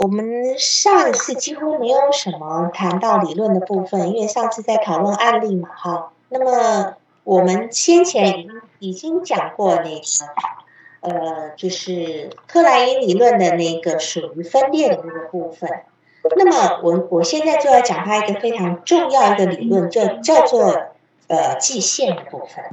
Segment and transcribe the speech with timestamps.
[0.00, 6.12] 我们上一次几乎没有什么谈到理论的部分，因为上次在讨论案例嘛，哈。
[6.28, 8.46] 那么我们先前
[8.78, 10.00] 已经讲过那个，
[11.00, 15.70] 呃，就是克莱因理论的那个属于分裂的那个部分。
[16.36, 20.88] 那么我我现在就要讲它一个非常重要一个理论，就叫做
[21.28, 22.64] 呃季线的部分。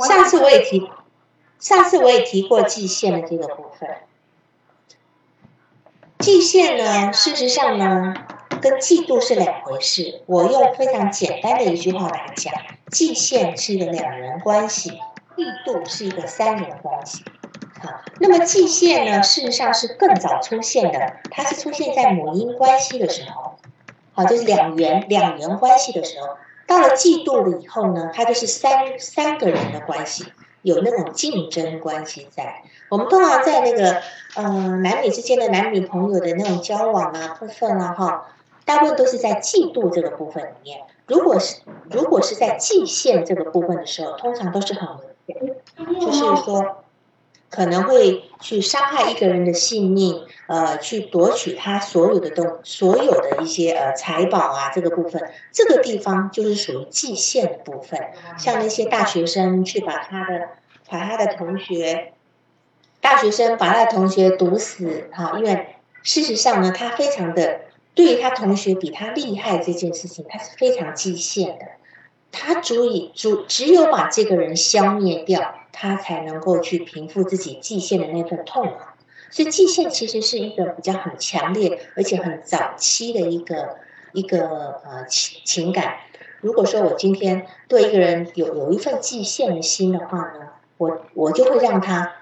[0.00, 0.90] 上次我也提，
[1.58, 3.88] 上次我也提过季线的这个部分。
[6.22, 8.14] 季线呢，事实上呢，
[8.60, 10.22] 跟嫉妒是两回事。
[10.26, 12.54] 我用非常简单的一句话来讲，
[12.92, 14.92] 季线是一个两人关系，
[15.36, 17.24] 嫉妒是一个三人关系。
[17.82, 17.90] 好，
[18.20, 23.56] 那么季线呢，事实上是更早出现的，它是出现在母婴关系的时候，
[24.12, 26.28] 好，就是两元两元关系的时候。
[26.68, 30.26] 到了嫉妒了以后呢，它就是三三个人的关系。
[30.62, 34.00] 有那种竞争关系在，我们通常在那个
[34.36, 38.26] 嗯男女之间的男女朋友的那种交往啊部分啊哈，
[38.64, 40.80] 大部分都是在嫉妒这个部分里面。
[41.06, 44.88] 如果是如果是在界限这个部分的时候，通常都是很
[45.26, 46.81] 明显，就是说
[47.52, 58.00] 可能会去伤害一个人的性命，呃，去夺取他所有的东所有的一些呃财宝啊这个部分，这个地方就是属于界限的部分。
[58.38, 60.48] 像那些大学生去把他的
[60.88, 62.14] 把他的同学，
[63.02, 67.60] 大学生把他的同学毒死，哈，因为事实上呢，他非常的
[67.94, 71.66] 对于他同学比他厉害这件事情，他是非常极限的，
[72.30, 78.72] 他足以足只有把这个人消灭掉，他才能够去平复自己极限的那份痛苦。
[79.30, 83.76] 所以极限其实是一个比较很强烈，而且很早期的一个
[84.12, 85.96] 一个呃情情感。
[86.40, 90.48] 如果说我今天对一个人有有一份极限的心的话呢？
[90.78, 92.12] 我我就会让他，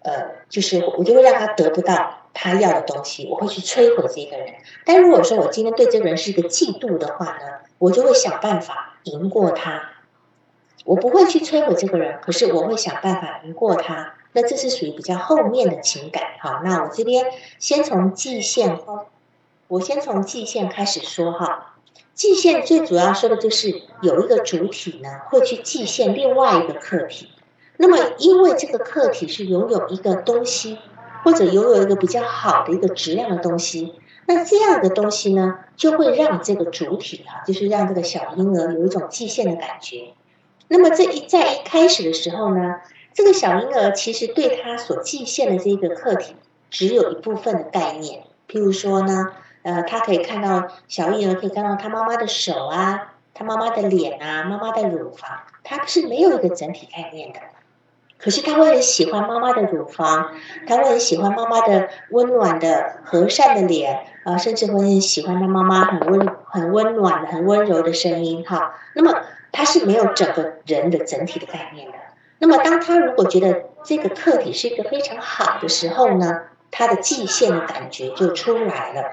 [0.00, 4.54] 呃，就是我就会让他得不到他要的东西，我会去摧毁这个人。
[4.86, 9.90] 但如果说我今天对这个人是一个嫉妒的话呢，我就会想办法赢过他。
[10.86, 14.14] 我不会去摧毁这个人，可是我会想办法赢过他。
[14.32, 16.22] 那这是属于比较后面的情感。
[16.40, 17.26] 好，那我这边
[17.58, 18.78] 先从季线，
[19.68, 21.74] 我先从季线开始说哈。
[22.14, 27.28] 季线最主要说的就是有一个主体呢，会去季线另外一个客体。
[27.78, 30.78] 那么，因为这个客体是拥有一个东西，
[31.24, 33.94] 或者拥有一个比较好的一个质量的东西，
[34.26, 40.14] 那这样的东西呢，就会让这个主体哈，就是让这个小婴儿有一种寄现的感觉。
[40.68, 42.76] 那么，这一在一开始的时候呢，
[43.14, 46.34] 这个小婴儿其实对他所寄现的这个客体，
[46.70, 48.24] 只有一部分的概念。
[48.48, 49.32] 譬如说呢，
[49.62, 55.30] 呃，他可以看到小婴儿可以看到他妈妈的手啊，他妈妈的脸啊，妈妈的乳房，
[55.62, 57.40] 他是没有一个整体概念的。
[58.18, 60.32] 可是他会很喜欢妈妈的乳房，
[60.66, 68.74] 他会很喜欢妈妈的温暖的和善的脸，啊，甚至会很喜欢他妈妈很温很温暖很温柔的声音，哈。
[68.94, 69.20] 那么
[69.56, 71.94] 他是没有整个人的整体的概念的。
[72.38, 79.04] 那么当他如果觉得这个客体是一个非常好的时候呢，他的界限的感觉就出来了，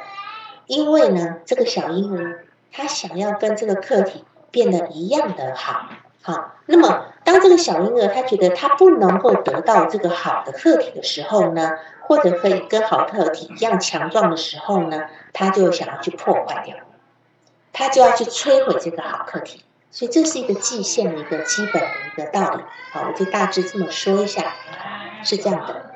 [0.68, 2.44] 因为呢，这个小婴儿
[2.74, 5.88] 他想要跟这个客体变得一样的好。
[6.22, 11.72] 好，那么当这个小婴儿他觉得他不能够得到这个好的客体的时候呢，
[12.02, 16.76] 或者可以跟好客体一样强壮的时候呢，他就想要去破坏掉，
[17.72, 19.64] 他就要去摧毁这个好客体。
[19.94, 22.64] 所以这是一个界限的一个基本的一个道理。
[22.92, 24.54] 好，我就大致这么说一下，
[25.24, 25.92] 是这样的。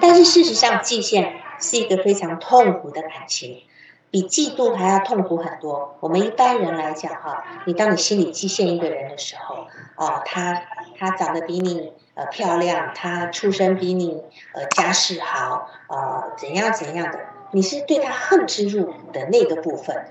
[0.00, 3.62] 但是事实上，界限是一个非常痛苦的感情。
[4.08, 5.96] 比嫉妒还要痛苦很多。
[6.00, 9.66] 我们一般人来讲，哈，你当你心里嫉羡一个人的时候，
[9.96, 10.62] 哦，他
[10.96, 14.22] 他长得比你呃漂亮，他出身比你
[14.52, 17.18] 呃家世好，呃怎样怎样的，
[17.50, 20.06] 你是对他恨之入骨的那个部分，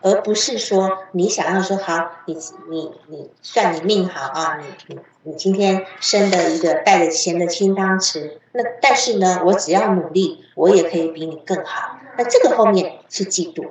[0.00, 2.36] 而不是说你想要说好，你
[2.70, 11.98] 你你算你命好啊，你你你今天生的一个带着钱的金汤匙，那但是呢，我只要努力，我也可以比你更好。
[12.16, 13.70] 那这个后面是嫉妒，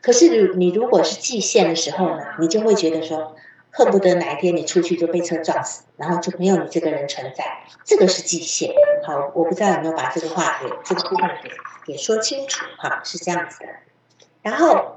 [0.00, 3.36] 可是你如果是季限的时候呢，你就会觉得说，
[3.70, 7.44] 恨不得哪一天你出去就被车撞死，然后就没有你这个人存在。
[7.84, 8.72] 这个是季限。
[9.04, 11.50] 好，我不知道有没有把这个话给这个部分给
[11.86, 12.64] 给说清楚。
[12.78, 13.66] 哈，是这样子的。
[14.42, 14.96] 然后，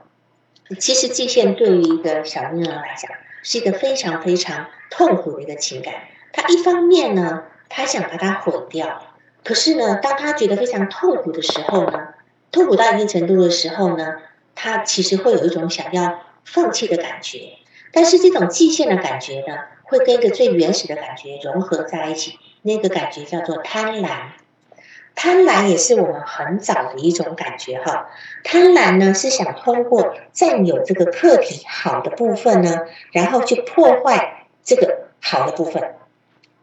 [0.77, 3.12] 其实季限对于一个小婴儿来讲，
[3.42, 5.94] 是一个非常非常痛苦的一个情感。
[6.31, 9.01] 他一方面呢，他想把它毁掉，
[9.44, 12.10] 可是呢，当他觉得非常痛苦的时候呢？
[12.51, 14.16] 痛苦到一定程度的时候呢，
[14.56, 17.54] 他其实会有一种想要放弃的感觉，
[17.92, 24.10] 但是这种极限的感觉呢，会跟一个最原始的感觉融合在一起，那个感觉叫做贪婪。
[25.15, 28.09] 贪婪也是我们很早的一种感觉哈。
[28.44, 35.95] 贪婪呢是想通过占有这个客体好的部分呢，然后去破坏这个好的部分，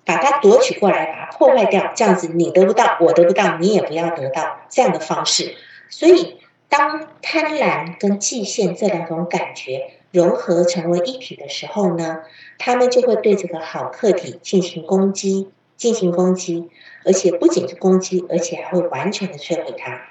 [0.05, 5.55] 把它夺取过来，把它破坏掉，这样子你得不到，我得不到，你也不要得到这样的方式。
[5.91, 12.23] 所以，当贪婪跟嫉羡这两种感觉融合成为一体的时候呢，
[12.59, 16.71] 他们就会对这个好客体进行攻击，进行攻击。
[17.05, 20.03] 而且不仅是攻击，而且还会完全的摧毁它。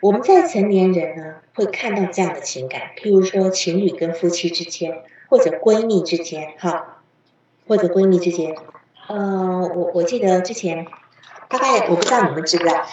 [0.00, 7.02] 我们在成年人呢，会看到这样的情感，譬如说情侣跟夫妻之间，或者闺蜜之间，哈，
[7.68, 8.56] 或者闺蜜之间。
[9.06, 10.86] 呃，我我记得之前，
[11.48, 12.84] 大概我不知道你们知不知道，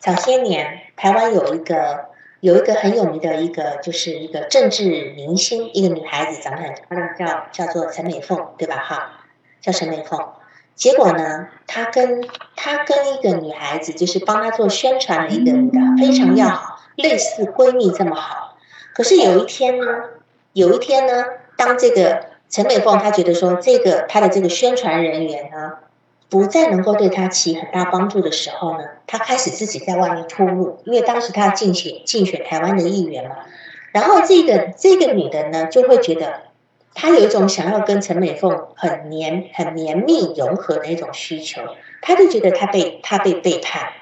[0.00, 2.06] 早些年台湾有一个
[2.40, 8.76] 有一个很有名的一个，就是一个政治明星，一个女孩子，长得很漂亮，叫叫做陈美凤，对吧？
[8.78, 9.24] 哈，
[9.60, 10.18] 叫陈美凤。
[10.76, 12.22] 结果呢，他跟
[12.54, 18.58] 他跟一个女孩子，就是帮他做宣传的一个女的，非常要好，类似闺蜜这么好。
[18.94, 19.86] 可是有一天呢，
[20.52, 21.24] 有一天呢，
[21.56, 25.72] 当这个陈美凤她觉得说，这个她的这个宣传人员呢，
[26.28, 33.36] 不再能够对她起很大帮助的时候呢，她开始自己在外面铺路，因为当时她要竞选竞选台湾的议员嘛。
[33.92, 36.42] 然后这个这个女的呢，就会觉得。
[36.98, 41.60] 他有一种想要跟陈美凤很黏、很黏密融合的一种需求，
[42.00, 43.92] 他就觉得他被他被背叛，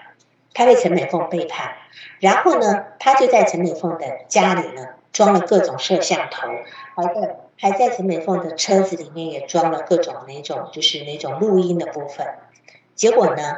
[0.54, 1.72] 他被陈美凤背叛，
[2.20, 6.48] 然后呢，他就在陈美凤的家里呢装了各种摄像头，
[6.94, 12.24] 还在还在陈美凤的车子里面也装了各种那种就是那种录音的部分，
[12.94, 13.56] 结果呢，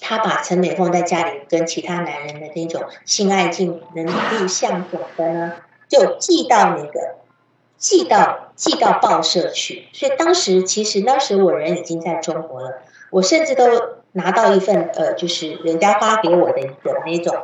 [0.00, 5.52] 他把陈美凤在家里跟其他男人的那种性爱镜能录像什么的呢，
[5.88, 7.21] 就寄到那个。
[7.82, 12.78] 寄到寄到报社去，所以当时其实当时我人已经在中国了，
[13.10, 13.64] 我甚至都
[14.12, 17.36] 拿到一份呃，就是人家发给我的一个那种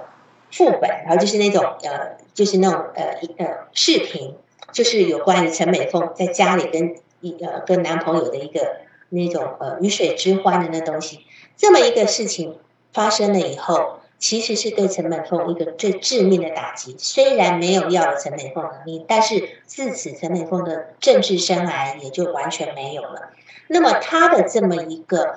[0.52, 4.36] 副本，然后就是那种呃，就是那种呃呃视频，
[4.70, 8.76] 就是有关于陈美凤在家里跟一呃跟男朋友的一个
[9.08, 11.26] 那种呃鱼水之欢的那东西，
[11.56, 12.56] 这么一个事情
[12.92, 13.97] 发生了以后。
[14.18, 16.96] 其实是对陈美凤一个最致命的打击。
[16.98, 23.30] 虽然没有要了陈美凤的命，但是自此陈美凤的政治生涯也就完全没有了。
[23.68, 25.36] 那么她的这么一个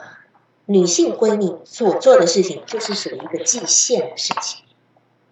[0.65, 4.63] 女性闺蜜所做的事情，就是属于一个祭献的事情。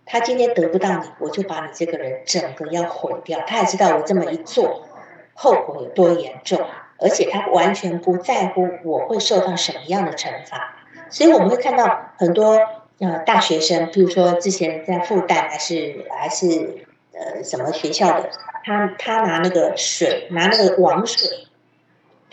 [0.05, 3.39] 她今天得不到你，我就把你这个人整个要毁掉。
[3.47, 4.85] 她也知道我这么一做，
[5.33, 6.59] 后果有多严重，
[6.99, 10.75] 而且她完全不在乎我会受到什么样的惩罚。
[11.09, 12.59] 所以我们会看到很多。
[12.99, 18.29] 呃，大学生，比如说之前在复旦还是还是呃什么学校的，
[18.63, 21.47] 他他拿那个水，拿那个王水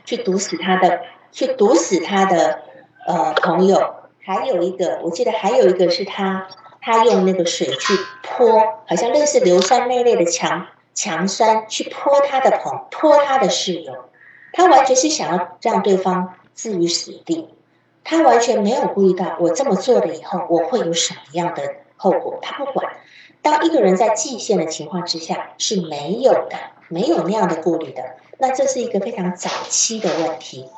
[0.05, 2.63] 去毒死他的，去毒死他的
[3.07, 3.95] 呃朋友。
[4.25, 6.49] 还有一个，我记得还有一个是他，
[6.81, 14.09] 他用那个水去泼，好像类似硫酸那类的强强酸去泼他的朋，泼他的室友。
[14.53, 17.56] 他完全是想要让对方置于死地。
[18.09, 21.63] 他完全没有顾虑到我这么做了以后我会有什么样的
[21.97, 22.87] 后果，他不管。
[23.43, 26.57] 当一个人在极限的情况之下是没有的，
[26.89, 28.03] 没有那样的顾虑的，
[28.39, 30.69] 那这是一个非常早期的问题。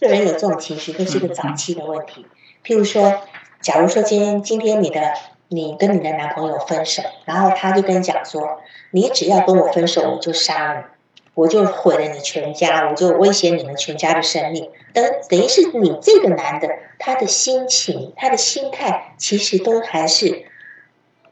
[0.00, 2.26] 个人有这种情绪，这是一个早期的问题。
[2.66, 3.20] 譬如说，
[3.60, 5.14] 假如说今天今天你的
[5.46, 8.60] 你跟你的男朋友分手，然后他就跟你讲说，
[8.90, 10.86] 你只要跟我分手，我就杀了。
[11.34, 14.70] 我就毁了你全家，我就威胁你们全家的生命。
[14.92, 20.44] 等等于是你这个男的，他的心情、他的心态，其实都还是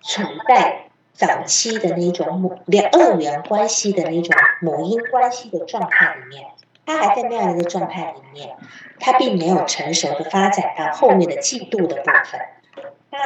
[0.02, 6.47] 处在早期的那种母两二元关系的那种母婴关系的状态里面。
[6.87, 8.57] 他还在那样一个状态里面，
[8.99, 12.40] 他并没有成熟的发展到后面的嫉妒的部分。
[13.11, 13.19] 那。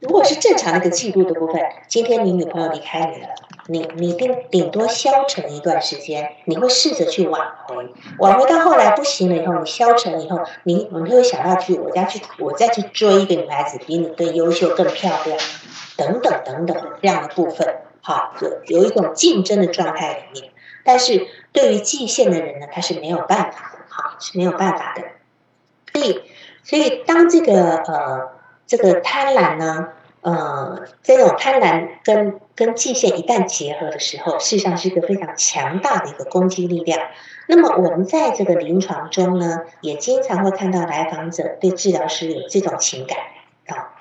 [0.00, 3.28] 如果是正常的一个嫉妒的部分，今天你女朋友离开你了，
[3.68, 7.88] 你你顶顶多消沉一段时间，你会试着去挽回，
[8.18, 15.38] 挽回到后来不行了以后，你消沉以后，你你会想要去我家去，我再去追一个女孩子，比你更优秀、更漂亮，
[15.96, 20.52] 等等等等这样的部分，好，有有一种竞争的状态里面。
[20.84, 25.02] 但是对于季线的人呢，他是没有办法的，好是没有办法的。
[25.92, 26.22] 所以，
[26.64, 28.42] 所以当这个呃。
[28.64, 29.88] 这个贪婪呢，
[30.22, 37.00] 呃，这种贪婪跟跟界限一旦结合的时候，事实上是一个非常强大的一个攻击力量。
[37.48, 43.18] 那么我们在这个临床中呢，也经常会看到来访者对治疗师有这种情感
[43.66, 43.94] 啊，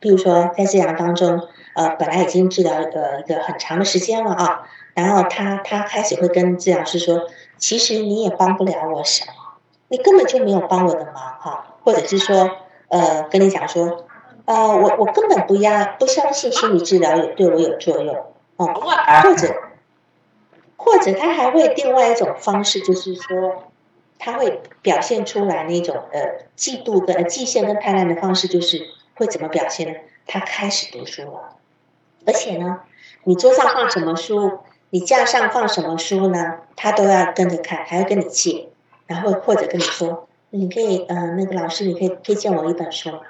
[0.00, 4.62] 比如说在治疗当中，呃，本来已经治疗呃一个很长的时间了啊，
[4.94, 7.28] 然后他他开始会跟治疗师说，
[7.58, 9.32] 其实你也帮不了我什么，
[9.88, 12.50] 你根本就没有帮我的忙哈，或者是说。
[12.88, 14.05] 呃跟你讲说，
[14.46, 18.16] 呃，我我根本不压不相信心理治疗有对我有作用
[18.56, 18.66] 哦，
[19.22, 19.54] 或者
[20.76, 23.64] 或者他还会另外一种方式，就是说
[24.18, 28.86] 他会表现出来那种呃嫉妒跟嫉羡跟贪婪的方式，就是
[29.16, 29.98] 会怎么表现呢？
[30.26, 31.56] 他开始读书了，
[32.24, 32.80] 而且呢，
[33.24, 34.60] 你桌上放什么书，
[34.90, 38.68] 你架上放什么书呢，他都要跟着看，还要跟你借，
[39.06, 43.20] 然后或者跟你说，你可以呃那个老师，你可以推荐我一本书吗？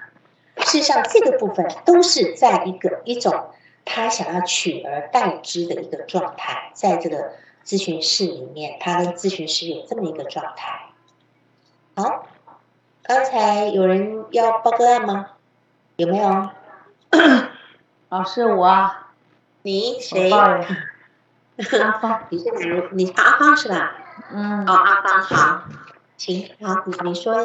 [0.66, 3.50] 事实上，这个部分都是在一个一种
[3.84, 10.90] 他想要取而代之的一个状态，在这个咨询室里面，他跟咨询师有这么一个状态。
[11.94, 12.26] 好，
[13.04, 15.30] 刚才有人要报个案吗？
[15.94, 16.50] 有没有？
[18.08, 18.90] 老 师，我，
[19.62, 20.28] 你谁？
[20.30, 22.88] 阿芳，你是哪？
[22.90, 23.94] 你阿芳是吧？
[24.32, 24.66] 嗯。
[24.66, 25.62] 哦，阿芳好，
[26.16, 27.36] 行，好，你你说。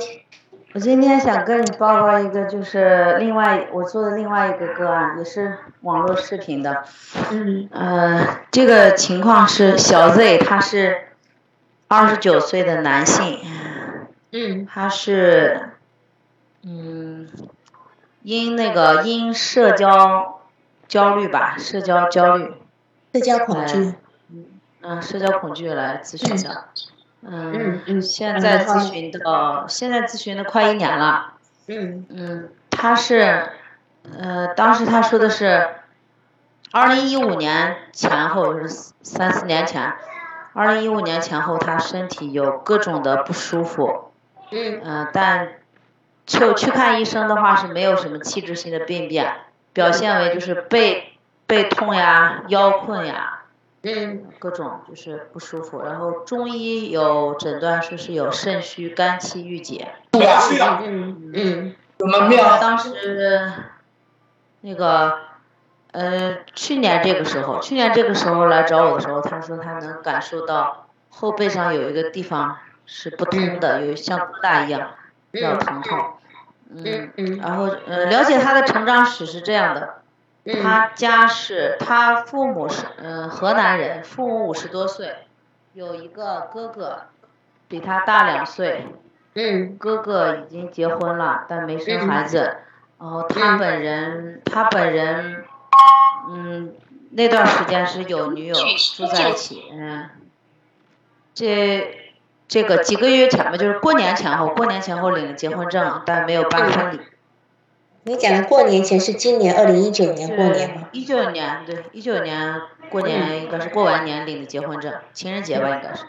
[0.74, 6.86] 我今天想跟你报告一个，就是另外我做的另外一个个案，也是网络视频的。
[7.32, 7.68] 嗯。
[7.72, 11.10] 呃，这个情况是小 Z，他是
[11.90, 13.40] 二十九岁的男性。
[14.32, 14.66] 嗯。
[14.66, 15.72] 他是，
[16.64, 17.28] 嗯。
[18.24, 20.42] 因那个因社交
[20.88, 22.54] 焦虑吧，社交焦虑，
[23.14, 23.96] 社交恐惧，
[24.84, 26.91] 嗯，社交恐惧来咨询的，嗯
[27.22, 31.34] 嗯，现在咨询的，现在咨询的快一年了，
[31.68, 33.50] 嗯嗯，他是，
[34.18, 35.70] 呃，当时他说的是，
[36.72, 38.68] 二零一五年前后是
[39.02, 39.94] 三四年前，
[40.54, 44.12] 二零一五年前后他身体有各种的不舒服，
[44.52, 45.50] 嗯，但。
[46.24, 49.34] 就去看医生的话是没有什么器质性的病变，
[49.74, 53.41] 表现为就是背背痛呀、腰困呀，
[53.84, 55.82] 嗯，各种就是不舒服。
[55.84, 59.88] 然后中医有诊断说是有肾虚、肝气郁结。
[60.14, 63.52] 嗯嗯，怎么当时
[64.62, 65.18] 那个
[65.92, 74.92] 呃，去年这个时候，去年这个时候来找我的时候，他说他能感受到后背上有一个地方是不通的，有像疙瘩一样，
[75.32, 76.00] 比较疼痛。
[76.74, 80.01] 嗯嗯，然后呃，了解他的成长史是这样的，
[80.46, 85.16] 他家是他父母是嗯河南人，父母五十多岁，
[85.74, 87.04] 有一个哥哥，
[87.68, 88.88] 比他大两岁，
[89.36, 92.58] 嗯，哥哥已经结婚了，但没生孩子，
[93.00, 95.46] 然后他本人他本人
[96.30, 96.74] 嗯
[97.12, 98.56] 那段时间是有女友
[98.96, 100.10] 住在一起，嗯，
[101.34, 101.98] 这。
[102.48, 107.00] 这个几个月前吧，就是过年前后，过年前后领了结婚证，但没有办婚礼。
[108.04, 110.88] 你讲的过年前是今年二零一九年过年吗？
[110.92, 116.06] 一九年对，一九年过年应该是过完年领的结婚证，情人节吧应该是，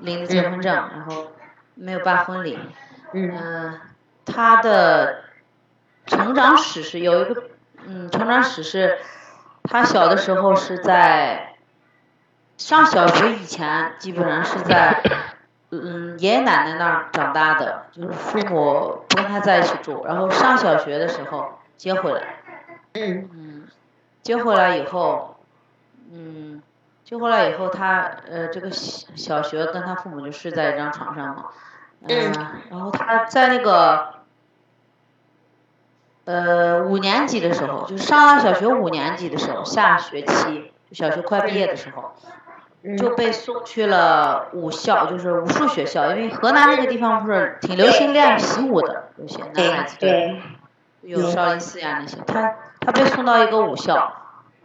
[0.00, 1.28] 领的结婚证，然后
[1.74, 2.58] 没有办婚礼。
[3.12, 3.78] 嗯。
[4.24, 5.22] 他的
[6.04, 7.44] 成长史是有一个，
[7.86, 8.98] 嗯，成长史是，
[9.62, 11.54] 他小的时候是在
[12.56, 15.00] 上小学以前，基本上是在。
[15.70, 22.40] 嗯，爷爷奶奶那儿长大的，就是父母不跟他在一起住，然后上小学的时候接回来。
[22.92, 23.68] 嗯嗯，
[24.22, 25.36] 接回来以后，
[26.12, 26.62] 嗯，
[27.04, 31.46] 接回来以后，他呃，这个小小学跟他父母就睡在一张床上嘛。
[32.06, 32.32] 嗯。
[32.70, 34.14] 然后他在那个
[36.26, 42.12] 呃五年级的时候，就是上小学五年级的时候，下学期，小学快毕业的时候。
[42.96, 50.40] 就被送去了武校，就是武术学校，因为河南那个地方不是挺流行练习武的，有些男孩子对，
[51.00, 54.12] 有少林寺呀那些，他他被送到一个武校，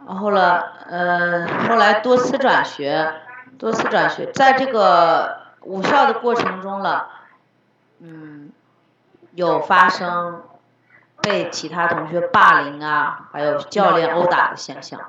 [0.05, 3.13] 然后了，呃，后来多次转学，
[3.57, 7.07] 多次转学，在这个武校的过程中了，
[7.99, 8.51] 嗯，
[9.33, 10.43] 有发生
[11.21, 14.99] 被其他同学霸凌啊，还有教练殴打的现象。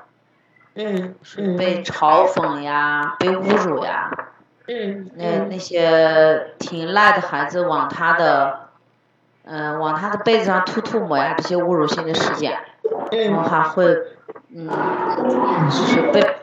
[0.75, 1.15] 嗯，
[1.57, 4.09] 被嘲讽呀，被侮辱呀，
[4.67, 8.69] 嗯，那那些挺赖的孩子往他的，
[9.43, 12.57] 嗯，往他的被子上吐吐沫呀，这些侮辱性的事件，
[13.11, 13.61] 然后还。
[13.63, 13.85] 会，
[14.55, 14.67] 嗯，
[15.69, 16.35] 就是被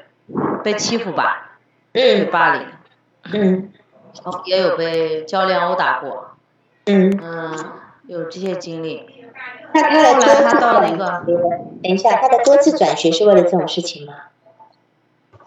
[0.63, 1.51] 被欺负吧，
[1.93, 2.67] 被霸凌，
[3.33, 3.73] 嗯，
[4.25, 6.37] 哦，也有被教练殴打过，
[6.87, 7.57] 嗯，嗯，
[8.07, 9.20] 有这些经历。
[9.73, 10.97] 那他的多次转学，
[11.83, 14.15] 等一下，他的多次转学是为了这种事情吗？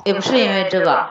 [0.04, 1.08] 也不是因为这个，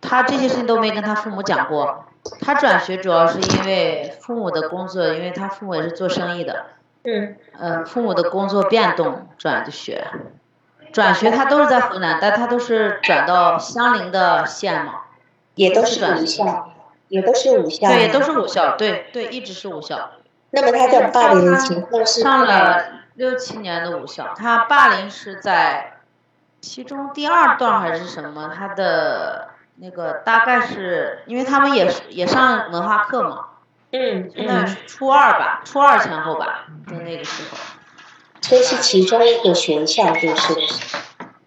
[0.00, 2.04] 他这些事情都没跟他父母讲过。
[2.40, 6.66] 他转学主要是因为父母的工作，因为他父母也是做生意的。
[7.04, 7.36] 嗯。
[7.58, 10.06] 呃，父母的工作变动转的学，
[10.92, 14.94] 转学他都是在河南，但他都是转到相邻的县嘛。
[15.54, 16.72] 也都是武校，
[17.08, 17.88] 也都是武校。
[17.88, 20.12] 对，都是武校，对对，一直是武校。
[20.52, 25.98] 那么他的霸凌的情况是上了六七年的武校，他霸凌是在
[26.60, 28.52] 其中第二段还是什么？
[28.54, 33.46] 他的那个大概是因为他们也是也上文化课嘛，
[33.92, 37.56] 嗯那初二吧，初二前后吧，就那个时候。
[38.40, 40.54] 这是其中一个学校，就是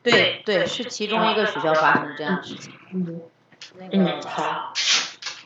[0.01, 2.73] 对对，是其中一个学校发生这样的事情。
[2.93, 3.21] 嗯
[3.77, 4.73] 那嗯个好，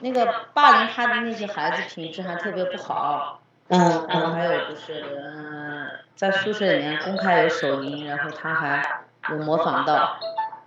[0.02, 4.34] 那个霸凌他的那些孩子品质还特别不好，嗯然后嗯。
[4.34, 10.20] 还有就是，嗯、在宿舍里面公开有手淫，然后他还有模仿到，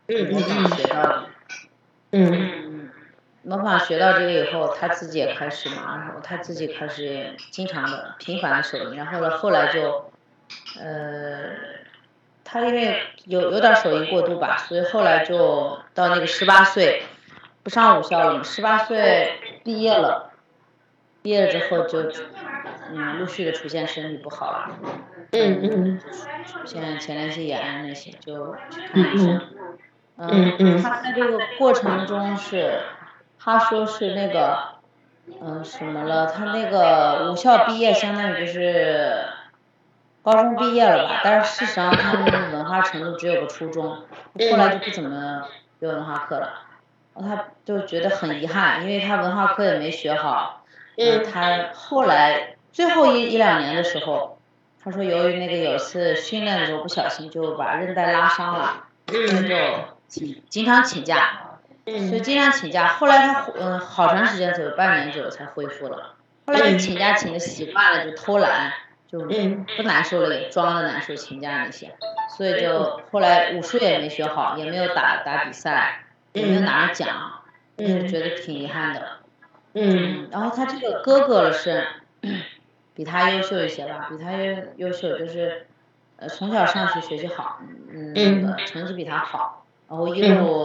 [0.08, 1.24] 嗯模仿学到的，
[2.12, 2.32] 嗯。
[2.32, 2.90] 嗯，
[3.42, 10.12] 模仿学到这个以后，他自己也开始嘛，然后他自己开始经常的频繁的手淫，然后呢，后来就，
[10.80, 11.50] 呃，
[12.44, 17.02] 他因为有有点手淫过度吧，所以后来就到那个十八岁，
[17.64, 20.30] 不上武校了嘛，十八岁毕业了，
[21.22, 22.02] 毕业了之后就，
[22.92, 24.78] 嗯，陆续的出现身体不好了，
[25.32, 25.98] 嗯嗯
[26.44, 29.40] 出现前列腺炎啊那些，就去看医生。
[30.18, 32.80] 嗯嗯，嗯他在这个过程中是，
[33.38, 34.74] 他说是那个，
[35.40, 36.26] 嗯，什么了？
[36.26, 39.24] 他那个武校毕业，相当于就是
[40.22, 41.20] 高中毕业了吧？
[41.24, 45.48] 但是事实上他们文化程度只有个初中，后来就不怎么
[45.80, 46.52] 学文化课了。
[47.14, 50.64] 他就觉得很遗憾，因为他文化课也没学好。
[50.98, 54.38] 嗯他后来最后一一两年的时候，
[54.82, 59.56] 他说由于那个有一次训练的时候不小心就把韧带拉伤了，所以嗯就
[60.08, 62.88] 请经常请假，所以嗯经常请假。
[62.88, 66.14] 后来他嗯好长时间左右，半年左右才恢复了。
[66.46, 68.72] 后来就请假请的习惯了，就偷懒，
[69.10, 71.94] 就嗯不难受了，也装的难受请假那些，
[72.36, 77.42] 所以就后来武术也没学好，也没有打打比赛，也没有拿着奖，
[77.76, 79.02] 就嗯觉得挺遗憾的。
[79.74, 81.86] 嗯然后他这个哥哥是
[82.94, 85.66] 比他优秀一些吧，比他优优秀，就是
[86.16, 90.64] 呃从小上学学习好，嗯，那个成绩比他好，然后一路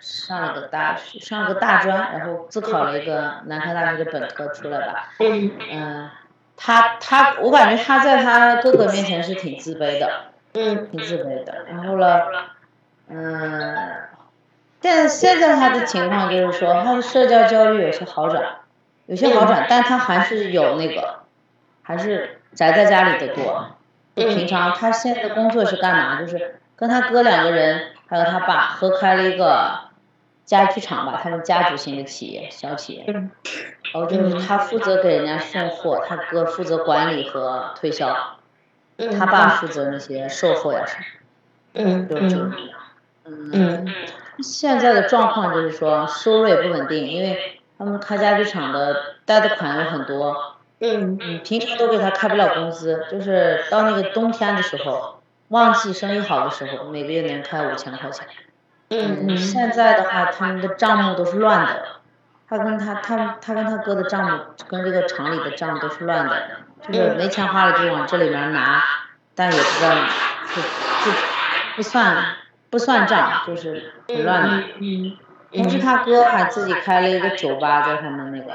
[0.00, 6.10] 上了个大学上了个大专，然后自考了一个南开大学的本科出来吧，嗯嗯，
[6.56, 12.26] 他他我感觉他在他哥哥面前是挺自卑的，嗯挺自卑的，然后了，
[13.08, 13.76] 嗯。
[14.82, 18.42] 但现在他的情况就是说，他的社交焦虑有些好转，
[19.04, 21.19] 有些好转，但他还是有那个，
[21.82, 23.66] 还是宅在家里的多。
[24.16, 26.20] 就平常他现在的工作是干嘛？
[26.20, 29.88] 就是跟他哥两个人，还有他爸合开了一个
[30.44, 33.04] 家具厂吧，他们家族型的企业，小企业。
[33.06, 33.30] 嗯
[33.92, 38.38] 然后就是他负责给人家送货，他哥负责管理和推销，
[38.98, 41.04] 嗯，他爸负责那些售后呀什么。
[41.72, 42.70] 嗯嗯
[43.52, 43.94] 嗯
[44.42, 58.26] 现在的状况就是说收入也不稳定，因为他们开家具厂的贷的款有很多，嗯嗯，平常都给他开不了工资，就是到那个冬天的时候，旺季生意好的时候，每个月能开五千块钱。
[58.88, 61.84] 嗯嗯现在的话，他们的账目都是乱的，
[62.48, 64.38] 他跟他他他跟他哥的账目
[64.68, 66.50] 跟这个厂里的账都是乱的，
[66.88, 68.82] 就是没钱花了就往这里面拿，
[69.34, 69.94] 但也不知道
[70.54, 70.62] 就
[71.04, 71.16] 就
[71.76, 72.24] 不算
[72.70, 74.64] 不算账，就是很乱的。
[74.80, 75.16] 嗯
[75.52, 78.52] 同时，他哥还自己开了一个酒吧，在他们那个，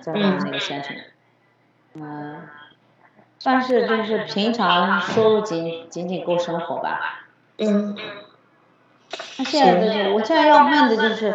[0.00, 0.94] 在他们那个县城。
[0.94, 1.00] 嗯，
[3.42, 7.24] 但是就是平常收入仅仅仅够生活吧。
[7.58, 7.96] 嗯。
[9.36, 11.34] 他现在就是，我现在要问的就是，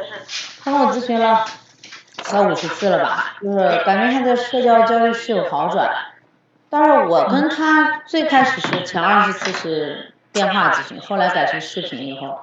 [0.63, 1.45] 他跟我咨询了
[2.23, 5.91] 小五十次了吧，就是感觉他的社交焦虑是有好转，
[6.69, 12.39] 但是我跟他最开始是前二十次是电话咨询，后来改成视频以后，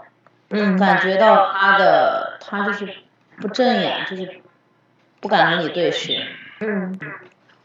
[0.50, 0.78] 嗯。
[0.78, 2.94] 感觉到他的他就是
[3.40, 4.42] 不正眼，就是
[5.20, 6.26] 不敢和你对视，
[6.60, 6.98] 嗯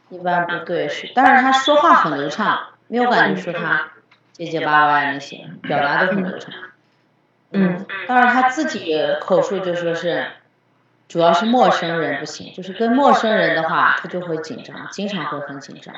[0.09, 3.89] 一般不对是，但是他说话很流畅，没有感觉说他
[4.31, 6.53] 结结巴巴那些，表达都很流畅。
[7.51, 10.27] 嗯但是他自己口述就说是，
[11.07, 15.93] 主要是陌生人不行，就是跟陌生人的话，他就会紧张，经常会很紧张，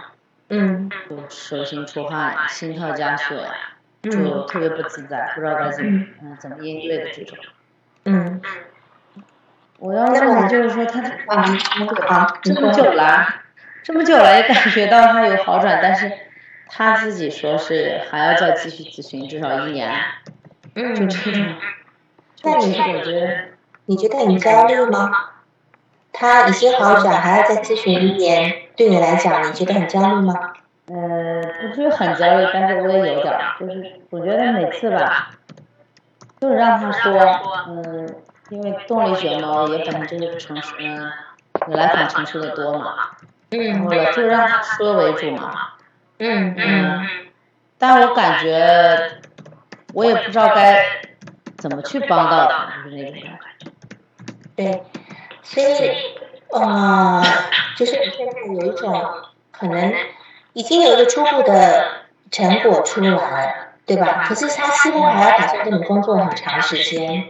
[0.50, 3.52] 嗯就手心出汗、心跳加速呀，
[4.04, 7.38] 就嗯特别不自在，不知道该怎么嗯怎么应对的这种。
[8.06, 8.42] 嗯
[9.80, 11.44] 我要问的就是说他啊
[12.08, 13.26] 好，这么久了，
[13.84, 16.12] 这么久了也感觉到他有好转，但是
[16.68, 19.92] 他自己说是还要再继续咨询至少一年，
[20.76, 21.56] 就嗯，这种，
[22.36, 23.38] 就那你我觉得。
[23.86, 25.12] 你觉得很焦虑吗？
[26.14, 30.36] 他已经好转，还要再咨询一年，对你来讲，你觉得很焦虑吗？
[30.90, 35.32] 呃，不是很焦虑，但是我也有点，就是我觉得每次吧，
[36.40, 37.20] 就是让他说，
[37.68, 38.16] 嗯，
[38.50, 41.12] 因为动力学嘛，也本身就是成熟，嗯，
[41.66, 42.94] 你来访成熟的多嘛，
[43.52, 45.54] 嗯后了就让他说为主嘛。
[46.20, 47.08] 嗯嗯
[47.78, 49.20] 但我感觉
[49.94, 50.84] 我也不知道该
[51.58, 53.72] 怎么去帮到他，就是那种感觉。
[54.56, 54.84] 对，
[55.42, 55.92] 所以
[56.52, 57.24] 呃，
[57.78, 59.02] 就是现在有一种
[59.52, 59.94] 可能
[60.54, 61.88] 已经有一个初步的
[62.32, 63.54] 成果出来了，
[63.86, 64.26] 对吧？
[64.28, 67.30] 可是他似乎还要打算跟你工作很长时间，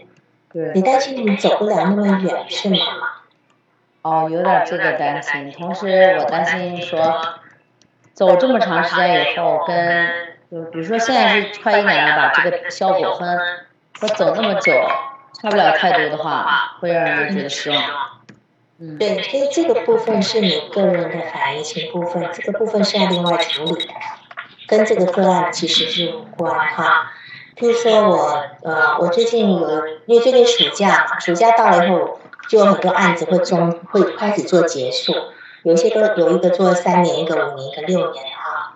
[0.52, 2.78] 对你担心你走不了那么远，是吗？
[4.02, 5.52] 哦，有点这个担心。
[5.52, 7.00] 同时，我担心说，
[8.14, 10.10] 走这么长时间以后，跟
[10.52, 13.38] 就比如说现在是快一年了吧，这个效果和
[14.00, 14.74] 和走那么久
[15.34, 17.82] 差不了太多的话，会让人觉得失望。
[18.80, 23.94] 嗯，对，所以这个部分是你个人的反应情部分，这个部分是要另外处理的，
[24.68, 27.12] 跟这个个案其实是无关哈。
[27.58, 32.18] 譬如说我呃，我最近有，因为最近暑假，暑假到了以后，
[32.50, 35.14] 就有很多案子会中会开始做结束，
[35.64, 38.76] 有一些都有一个做了三年，一个五年，一个六年哈。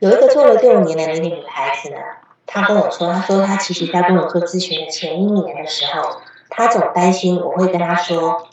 [0.00, 1.96] 有一个做了六年的那个女孩子呢，
[2.44, 8.48] 她跟我说，她说她其实在跟我做咨询的前一年的时候，她总担心我会跟她说。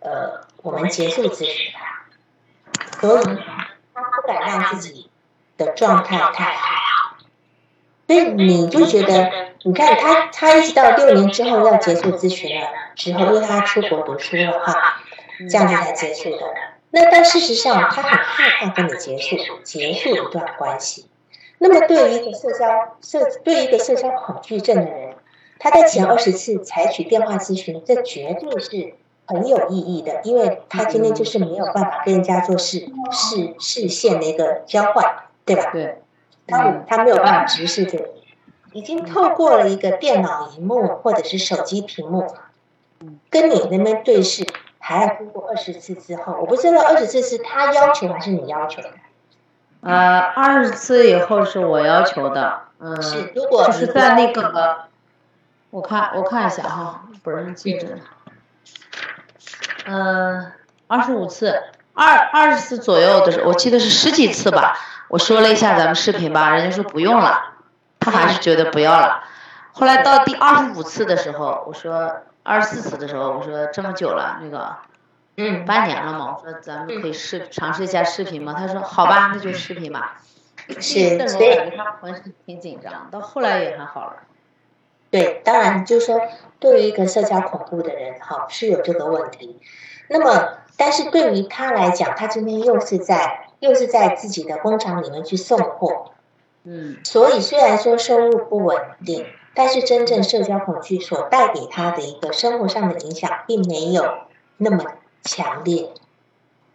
[0.00, 2.06] 呃，我们结束咨询吧，
[3.00, 3.70] 所以她
[4.22, 5.10] 不敢让自己
[5.56, 7.16] 的状态太好，
[8.06, 9.28] 所以你就觉得，
[9.64, 15.02] 你看他，他一直到六年之后要结束咨询了，之后因为他出国读书了哈，
[15.50, 16.46] 这样子才结束的。
[16.90, 21.08] 那但事实上，他很害怕跟你结束结束一段关系。
[21.58, 25.14] 那么对于一个社交社对于一个社交恐惧症的人，
[25.58, 28.94] 他在前二十次采取电话咨询，这绝对是。
[29.30, 35.04] 很有意义的，因为他今天就是没有办法跟人家做视视视线的一个交换，
[35.44, 35.70] 对吧？
[35.70, 35.98] 对，
[36.46, 38.08] 他他没有办法直视这个，
[38.72, 42.34] 已经透过了一个电脑荧幕或者是手机屏幕，
[43.30, 44.46] 跟你那边对视，
[44.78, 48.90] 还要通过二十次之后，我不知道二十次是他要求还是你要求的？
[49.80, 54.86] 呃，二十次以后是我要求的，嗯，是如果就是在那个，
[55.70, 57.86] 我看我看一下哈，本上记着。
[59.86, 60.52] 嗯，
[60.86, 61.62] 二十五次，
[61.94, 64.76] 二二十次左右的时候，我记得是十几次吧。
[65.08, 67.54] 我说了一下咱们视频吧，人家说不用了，
[68.00, 69.24] 他还是觉得不要了。
[69.72, 74.76] 后来到第二十五次的时候，我说二十四次的时候，我说这么久了，那个，
[75.36, 78.54] 嗯，半年了嘛，我说咱们可以试尝试一下视频嘛？
[78.54, 80.20] 他说好吧，那就视频吧。
[80.80, 84.16] 是，所以感觉他浑身挺紧张，到后来也还好了。
[85.10, 86.20] 对，当然就是说，
[86.58, 89.60] 对于一个社交恐怖的人，哈，是有这个问题。
[90.08, 96.12] 那么，但是对于他来讲，他今天又是在又是在自己的工厂里面去送货，
[96.68, 104.18] 嗯，所以虽然说收入不稳定，但是真正社交恐惧所带给他的一个生活上的影响，并没有
[104.58, 104.84] 那么
[105.22, 105.88] 强烈。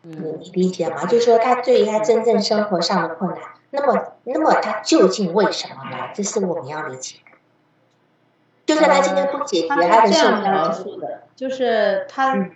[0.02, 1.06] 嗯，你理解吗？
[1.06, 6.12] 就是说，他对于他真正生活上的困难，那么，那么他究竟为什么来？
[6.16, 7.18] 这是我们要理解。
[8.66, 12.50] 就算他今天不解决他的社交恐惧的，就是他。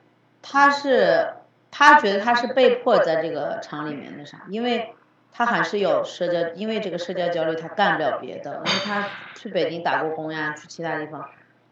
[0.49, 1.33] 他是，
[1.71, 4.93] 他觉得他是被迫在这个厂里面的啥，因为
[5.37, 8.55] 他还是有社交，因为这个社交焦虑，他干不了别的。
[8.55, 11.29] 因为他去北京打过工呀，去其他地方，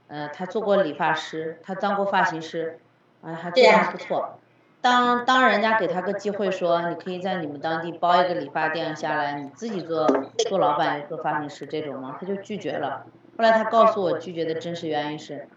[0.08, 2.78] 呃，他做过理发师，他当过发型师，
[3.24, 4.38] 啊，还做的不错。
[4.82, 10.08] 当当人家给他个机会说，你可以在你们当地包一个理发店下来，你自己做
[10.48, 12.18] 做老板，做发型师这种吗？
[12.22, 13.08] 他就拒绝了。
[13.36, 15.48] 后来他告诉我拒绝的真实原因是，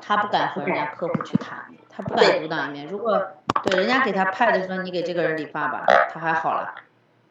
[0.00, 1.64] 他不敢和人家客户去谈。
[1.88, 2.86] 他不敢独当一面。
[2.86, 3.20] 如果
[3.64, 6.72] 对人家给他派的说你给这个人理发吧，他还好了，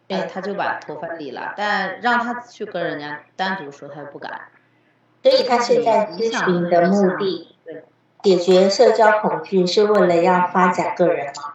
[0.09, 1.53] 哎，他就把头发理了。
[1.57, 4.41] 但让他去跟人家单独说，他又不敢。
[5.23, 7.55] 所以他现在咨询的目的，
[8.23, 11.53] 解决社交恐惧，是为了要发展个人吗？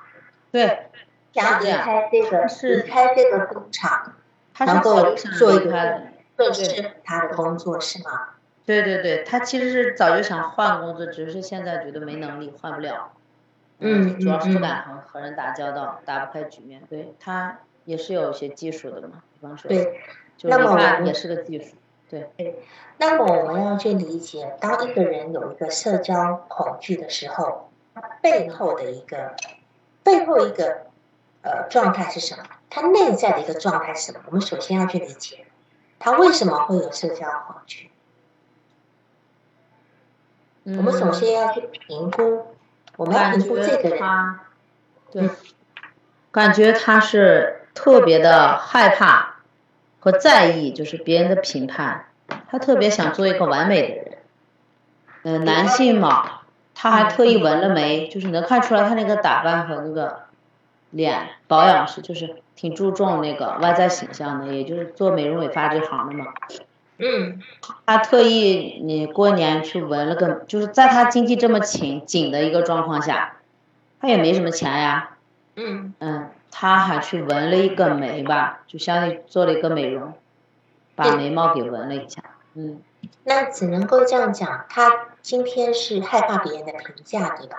[0.50, 0.86] 对，
[1.32, 4.12] 想离开这个，离开这个工厂，
[4.66, 6.02] 能够做一个
[6.36, 8.28] 更适合他的工作，是吗？
[8.66, 13.12] 对对对，他其实是早就想换工作，只是现在觉得没能力换不了。
[13.78, 16.82] 嗯，主要是不敢和和人打交道，打不开局面。
[16.88, 20.00] 对他也是有一些技术的嘛，比方说，对，
[20.42, 21.74] 那么也是个技术。
[22.08, 22.30] 对。
[22.36, 22.62] 对，
[22.98, 29.34] 那么我们要去理解，当一个人有一个社交恐惧的时候，他背后的一个
[30.02, 30.86] 背后一个
[31.42, 32.44] 呃状态是什么？
[32.68, 34.20] 他内在的一个状态是什么？
[34.26, 35.46] 我们首先要去理解，
[35.98, 37.90] 他为什么会有社交恐惧？
[40.64, 42.46] 我们首先要去评估，
[42.96, 44.38] 我们要评估这个人，
[45.10, 45.28] 对，
[46.30, 49.36] 感觉他是特别的害怕
[50.00, 52.06] 和在意，就是别人的评判，
[52.50, 54.18] 他特别想做一个完美的人。
[55.24, 56.40] 嗯，男性嘛，
[56.74, 60.22] 他还特意纹了眉，就是能看出来他那个打扮和那个，
[60.90, 66.26] 脸保养是，就是挺注重那个外在形象的，也就是做美容美发这行的嘛。
[66.98, 67.40] 嗯，
[67.86, 73.36] 他特意你过年去纹了个，就是在他经济这么紧紧的一个状况下，
[74.00, 75.10] 他也没什么钱呀。
[75.56, 80.12] 嗯嗯，他还去纹了一个眉吧，就相当于做了一个美容，
[80.94, 82.22] 把眉毛给纹了一下。
[82.54, 82.80] 嗯，
[83.24, 87.56] 那只能够这样讲，他今天是害怕别人的评价，对吧？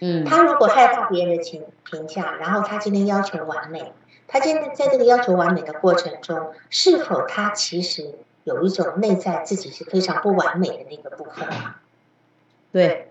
[0.00, 3.94] 嗯，他如果害怕别人的评评价，然后他今天要求完美，
[4.28, 11.48] 他今天在这个要求完美的过程中，是否他其实有一种内在自己是非常不完美的那个部分？
[12.70, 13.10] 对，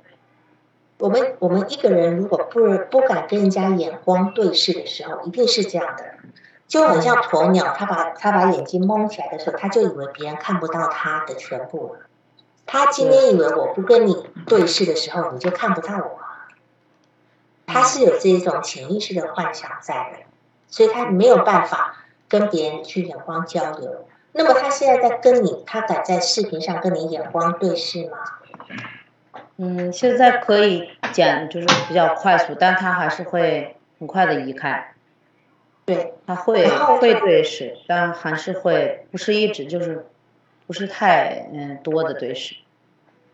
[0.97, 6.03] 我们我们一个人如果不不敢跟人家眼光对视的时候，一定是这样的，
[6.67, 11.97] 就很像鸵鸟，他把他把眼睛蒙起来的时候，他就以为别人看不到他的全部。
[12.65, 16.19] 他今天以为我不跟你对视的时候，你就看不到我。
[17.67, 20.19] 他是有这一种潜意识的幻想在的，
[20.67, 24.05] 所以他没有办法跟别人去眼光交流。
[24.31, 28.17] 那么他现在在跟你，他敢在视频上跟你眼光对视吗？
[29.57, 34.93] 嗯，现在可以减，就是比较快速，但他还是会很快的移开。
[35.85, 36.67] 对，他会
[36.99, 40.05] 会对视，但还是会不是一直就是
[40.67, 42.55] 不是太嗯多的对视。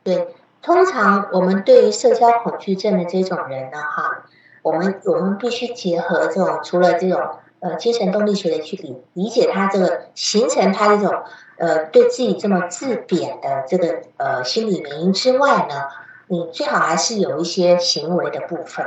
[0.04, 0.28] 对。
[0.64, 4.26] 通常我们对于社交恐惧症的这种人呢，哈，
[4.62, 7.20] 我们我们必须结合这种除了这种
[7.62, 11.24] 呃精神动力学的去理理解他这个形成他这种
[11.58, 15.88] 呃对自己这么自贬的这个呃心理原因之外呢，
[16.32, 18.86] 你最好还是有一些行为的部分，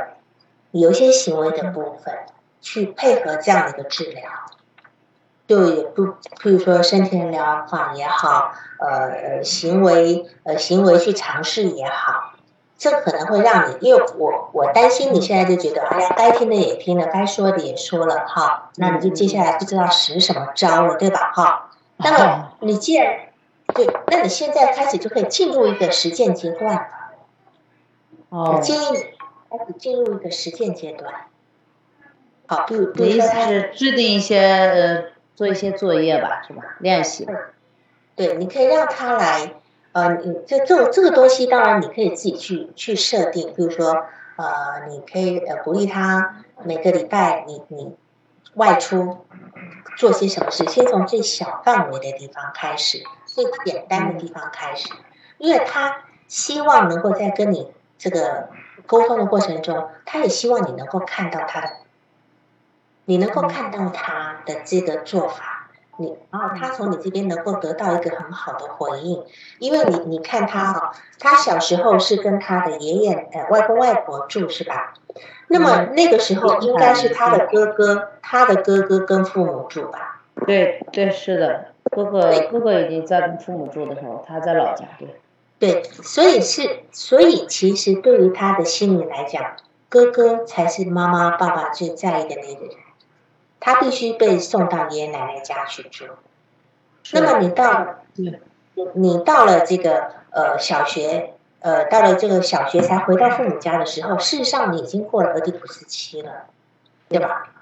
[0.70, 2.14] 有一些行为的部分
[2.62, 4.22] 去配合这样的一个治疗。
[5.46, 12.32] 就也不，譬如说身体疗法也好，呃呃行为呃行为去尝试也好，
[12.78, 21.30] 这可能会让你，因为我我担心你现在就觉得，哎呀，该听的也听了，该说的也说了，哈，那你就接下来不知道使什么招了，对吧？
[21.34, 23.14] 哈，那么你既然
[23.74, 26.88] 对，那你现在开始就可以进入一个实践阶段了。
[28.34, 28.54] 哦。
[28.56, 31.12] 我建议你开始进入一个实践阶段。
[32.46, 35.14] 好，比如，你的意思是制定一些呃。
[35.36, 36.62] 做一些作业吧，是吧？
[36.78, 37.26] 练习。
[38.14, 39.54] 对，你可以让他来，
[39.90, 47.96] 呃，你这这这个东西，当然你可以自己去去设定，比如说，呃，你可以呃鼓励他每个礼拜你你
[48.54, 49.26] 外出
[49.96, 54.88] 做些什么事，先从最小范围的地方开始，最简单的地方开始，
[55.38, 58.48] 因为他希望能够在跟你这个
[58.86, 61.70] 沟通的过程中，他也希望你能够看到他的。
[63.06, 69.22] 你能够看到他的这个做法，你然后他从你这边能够得到一个很好的回应，
[69.58, 74.94] 因为你你看他哈，他小时候是跟他的爷爷呃外公外婆住是吧？
[75.48, 80.22] 那么那个时候应该是他的哥哥，他的哥哥跟父母住吧？
[80.46, 85.20] 对对是的，哥哥哥哥已经在跟父母住的时候，他在老家对。
[85.64, 89.56] 对，所以是所以其实对于他的心理来讲，
[89.88, 92.76] 哥哥才是妈妈爸爸最在意的那个人。
[93.60, 96.04] 他必须被送到爷爷奶奶家去住。
[97.12, 98.38] 那么你到，你
[98.92, 106.44] 你到了这个呃小学，呃到了这个小学才回到父母家的时候，事实上你已经过了俄狄浦斯期了，
[107.08, 107.54] 对吧？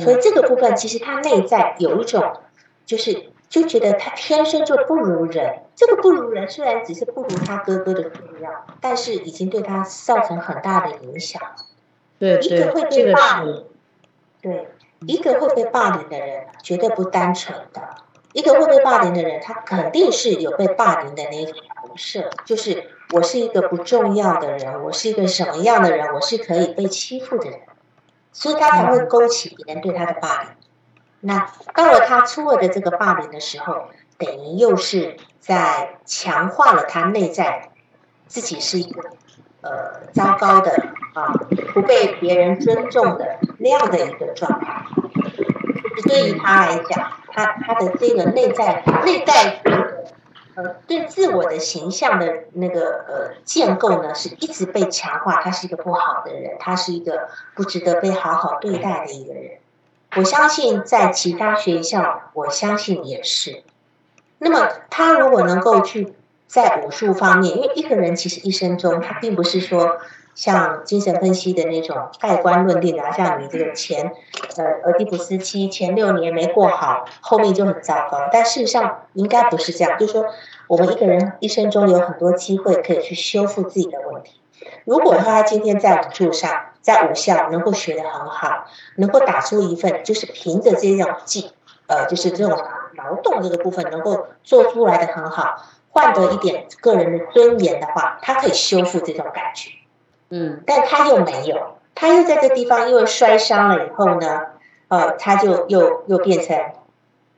[0.00, 2.40] 所以这个部分其实他内在有一种，
[2.84, 5.60] 就是就觉得他天生就不如人。
[5.76, 11.42] 这个不如人虽然只是不如他哥哥的重要，但是已经对他造成很大的影响。
[12.18, 13.66] 对对，一个会被霸凌，
[14.40, 14.68] 对。
[15.04, 17.82] 一个会被霸凌的人绝对不单纯的，
[18.34, 27.58] 一个会被霸凌的人，他肯定是有被霸凌的那种投射，就是我是一个不重要的人，我是一个什么样的人，我是可以被欺负的人，
[28.30, 30.50] 所以他才会勾起别人对他的霸凌。
[31.24, 37.70] 那到了他初二的这个霸凌的时候，等于又是在强化了他内在
[38.26, 39.10] 自己是一个
[39.60, 40.72] 呃糟糕的
[41.14, 41.32] 啊，
[41.72, 44.84] 不被别人尊重的那样的一个状态。
[46.08, 49.62] 对于他来讲，他他的这个内在内在
[50.56, 55.40] 呃对自我的形象的那个呃建构呢，是一直被强化。
[55.40, 59.58] 他是一个不好的人，他是一个不值得被好好对待的一个人。
[60.16, 63.62] 我相信在其他学校，我相信也是。
[64.38, 66.14] 那么他如果能够去
[66.46, 69.98] 在武术方面，因为一个人其实一生中，他并不是说。
[70.34, 74.12] 像精神分析的那种盖棺论定啊，像你这个前
[74.56, 78.30] 呃俄狄浦斯期前六年没过好，后面就很糟糕。
[78.32, 80.24] 但事实上应该不是这样，就是说
[80.68, 84.40] 我们一个人一生中有很多机会可以去修复自己的问题。
[84.86, 86.50] 如果说他今天在武术上
[86.82, 88.66] 在武校能够学得很好，
[88.96, 91.52] 能够打出一份就是凭着这种技，
[91.86, 92.58] 呃，就是这种
[92.96, 99.70] 劳动这个部分能够做出来的很好，换得一点个人的尊严的话，他可以修复这种感觉。
[100.28, 104.40] 嗯，但他又没有，他又在这地方因为摔伤了以后呢，
[104.88, 106.58] 呃，他就又又变成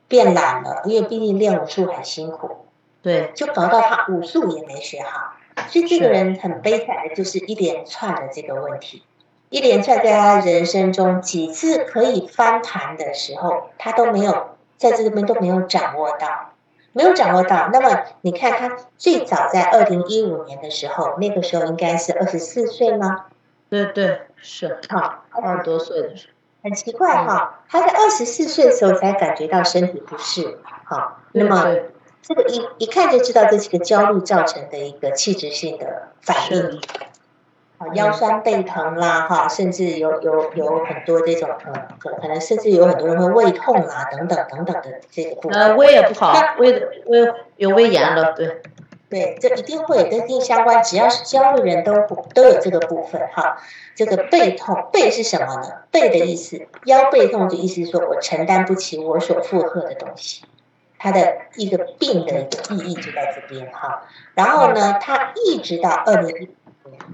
[0.07, 2.65] 变懒了，因为毕竟练武术很辛苦，
[3.01, 5.33] 对，就搞到他武术也没学好，
[5.67, 9.03] 所以这个人很悲惨的就是一连串的这个问题，
[9.49, 16.51] 一连串在他人生中几次可以翻盘的时候，他都没有在这边都没有掌握到。
[16.97, 23.25] 没有掌握到，那么你看他最早在二零一五年的时候，那个时候应该是二十四岁吗？
[23.69, 36.79] 对对是，哈，二十多岁的时候，很奇怪哈，他在二十四岁的时候才感觉到身体不适，好，那么对这个一一看就知道这是个焦虑造成的一个器质性的反应
[37.93, 45.59] 腰酸背疼啦，哈，甚至有有有很多这种，呃，可可能甚至有很多人会胃痛啊，等等等等的这个部分。
[45.59, 48.61] 呃，胃也不好，胃的胃有胃炎了，对，
[49.09, 51.93] 对，这一定会跟病相关，只要是焦虑人都
[52.33, 53.57] 都有这个部分哈。
[53.95, 55.69] 这个背痛，背是什么呢？
[55.89, 60.43] 背的意思，腰背痛的意思是说我承担不起我所负荷的东西，
[60.97, 64.03] 它的一个病的一个意义就在这边哈。
[64.33, 66.49] 然后呢，它一直到二零一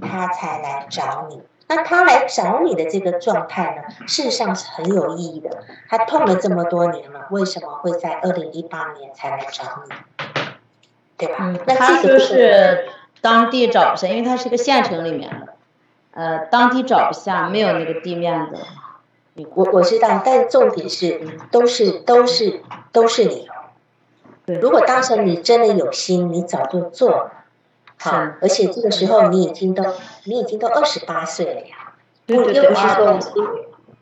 [0.02, 1.42] 他才来找你。
[1.68, 5.64] 那他来找你的这个状态呢，事实上是很有意义的。
[5.88, 9.96] 他痛了这么多年了，为什么会在二零一八年才来找你？
[11.18, 11.36] 对吧？
[11.40, 12.86] 嗯，那他说这个部分是
[13.22, 15.54] 当地找不下，因为他是个县城里面的，
[16.14, 18.60] 呃，当地找不下，没有那个地面的。
[19.56, 23.48] 我我知道，但重点是都是都是都是你。
[24.46, 27.32] 对如果当时你真的有心，你早就做
[28.10, 28.12] 了。
[28.12, 29.84] 好，而且这个时候你已经都
[30.24, 31.94] 你已经都二十八岁了呀，
[32.28, 33.20] 又不是说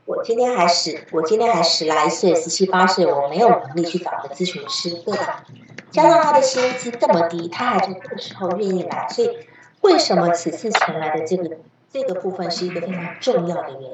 [0.06, 5.44] 我今天还十我今天还十来岁，十七八岁，我没有能力去找个咨询师，对吧？
[5.92, 9.38] 加上他的薪资这么低，他还是这个时候愿意来，所以
[9.82, 11.58] 为什么此次前来的这个
[11.92, 13.92] 这个部分是一个非常重要的原因？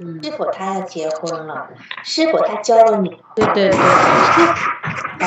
[0.00, 1.68] 嗯，是否他要结婚了？
[2.04, 3.78] 是否他交了女对对对，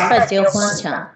[0.08, 1.08] 快结婚前，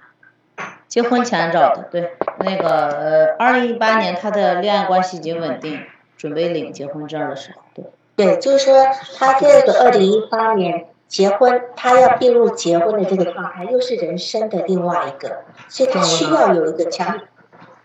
[0.96, 5.82] 结婚前找的，对，那个呃，二零一八年他的恋爱关系已经稳定，
[6.16, 17.20] 准备领结婚证的时候，对，对，就是说他这个二零一八年结婚，他要进入结婚的这个状态，又是人生的另外一个，所以他需要有一个强，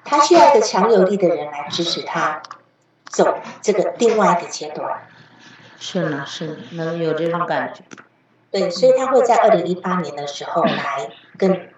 [0.04, 2.40] 他需要一个强有力的人来支持他
[3.06, 4.88] 走这个另外一个阶段。
[5.80, 7.82] 是呢是呢，能有这种感觉，
[8.52, 11.70] 对，所以他会在二零一八年的时候来跟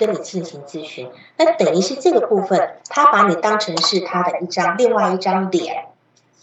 [0.00, 1.10] 跟你进行咨询。
[1.36, 5.88] 那等于是这个部分，他把你当成是他的一张另外一张脸，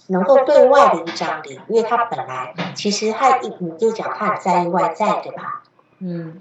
[0.05, 5.63] 能够对外的一张脸，因为他本来其实他一你就讲他很在意外在，对吧？
[5.99, 6.39] 嗯，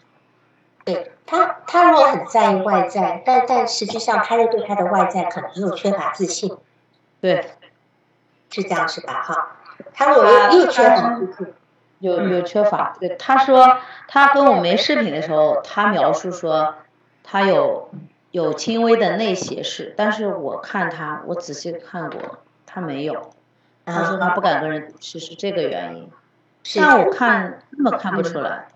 [0.85, 6.55] 对他，他如果很在意外在，但但实际上他又对他的外在可能又缺乏自信，
[7.23, 7.53] 对，
[8.51, 9.23] 是这样是吧？
[9.23, 9.57] 哈，
[9.95, 11.55] 他如果又又缺乏自信，
[11.99, 16.75] 有有缺乏，对，他说他跟我没视频的时候，他描述说
[17.29, 17.91] 他有
[18.31, 23.31] 有轻微的内斜视，但是我看他，我仔细看过，他没有，
[23.85, 26.09] 他说他不敢跟人是是这个原因，
[26.63, 28.69] 是但我看根本看不出来，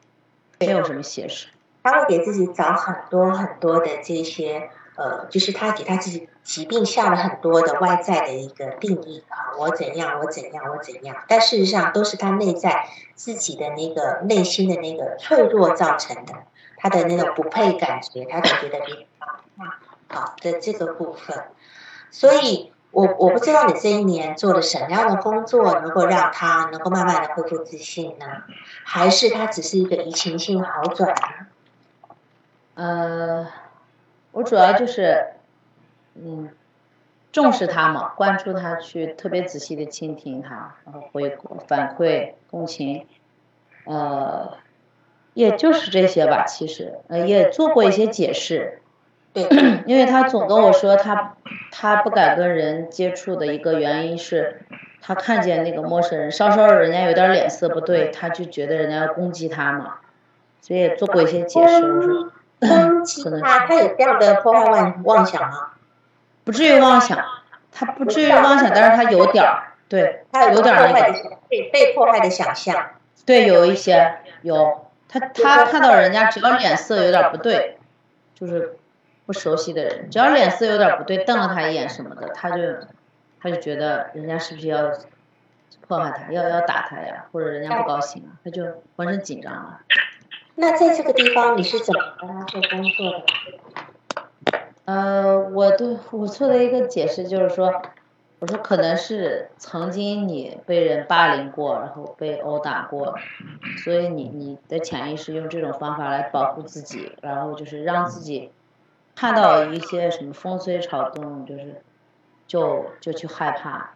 [0.58, 1.46] 没有什么斜视，
[1.84, 16.34] 他会给自己找很多很多的这些呃，就是他给他自己疾病下了很多的外在的一个定义啊，我怎样，我怎样，我怎样，但事实上都是他内在自己的那个内心的那个脆弱造成的，
[16.80, 19.06] 他的那种不配感觉，他总觉得别人
[20.08, 21.44] 好的这个部分，
[22.10, 22.72] 所以。
[22.92, 28.26] 我我不知道你这一年做了什么样的工作，能够让他能够慢慢的恢复自信呢？
[28.82, 31.46] 还是他只是一个移情性好转呢？
[32.74, 33.46] 呃，
[34.32, 35.34] 我主要就是
[36.16, 36.50] 嗯
[37.30, 41.38] 重视他嘛，关注他，去特别仔细的倾听他，然后回
[41.68, 43.06] 反馈共情，
[43.84, 44.56] 呃，
[45.40, 48.82] 也就是这些吧，其实呃也做过一些解释。
[49.32, 49.44] 对，
[49.86, 51.34] 因为他总跟我说他
[51.70, 54.60] 他不敢跟人接触的一个原因是，
[55.00, 59.94] 他看见那个陌生人稍稍人家有点脸色不对，他就觉得人家要攻击他嘛，
[60.60, 61.74] 所以也做过一些解释。
[61.90, 65.70] 我说攻击他，他有这样的破坏妄妄想吗？
[66.44, 67.18] 不至于妄想，
[67.72, 72.90] 他不至于妄想，但是他有点儿，对，他有有点儿那个，被被迫害的想象。
[73.24, 77.78] 对，有一些有，他他看到人家只要脸色有点不对，
[78.34, 78.76] 就是。
[79.26, 82.62] 不熟悉的人，只要脸色有点不对，瞪了他一眼什么的，他就
[83.40, 84.90] 他就觉得人家是不是要
[85.86, 88.64] 破坏他，要要打他呀，或者人家不高兴啊，他就
[88.96, 89.82] 浑身紧张了。
[90.56, 94.58] 那在这个地方你是怎么跟他做工作的？
[94.86, 97.82] 呃，我对我做的一个解释就是说，
[98.40, 103.14] 我说可能是曾经你被人霸凌过，然后被殴打过，
[103.84, 108.50] 所以你你的潜意识用这种方法来保护自己，然后就是让自己
[109.14, 111.82] 看到一些什么风吹草动，就是
[112.46, 113.90] 就就去害怕，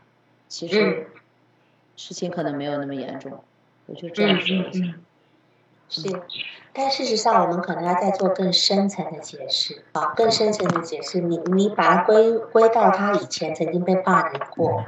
[0.47, 1.09] 其实
[1.97, 3.42] 事情可能没有那么严重，
[3.86, 4.95] 我就这样说一下。
[5.89, 6.09] 是，
[6.72, 11.20] 但事实上，我们可能要再做更深层的解释啊，更深层的解释。
[11.20, 14.85] 你你把它归归到他以前曾经被霸凌过，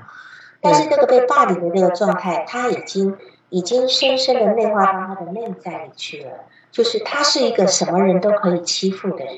[0.61, 3.17] 但是那个被霸凌的那个状态，他已经
[3.51, 6.31] 已经深深的内化到他的内在里去了。
[6.73, 9.37] 就是他是一个什么人都可以欺负的人，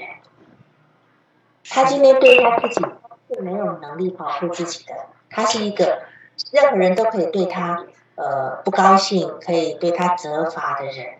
[1.68, 2.84] 他今天对他自己
[3.32, 4.94] 是没有能力保护自己的，
[5.28, 6.02] 他是一个
[6.50, 7.84] 任何人都可以对他
[8.16, 11.17] 呃不高兴，可以对他责罚的人。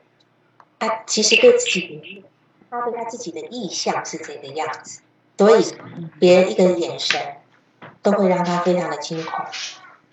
[0.79, 2.24] 他其实对自己，
[2.70, 5.01] 他对他自己的意向是这个样子，
[5.37, 5.64] 所以
[6.18, 7.20] 别人一个眼神
[8.03, 9.45] 都会让他非常的惊恐。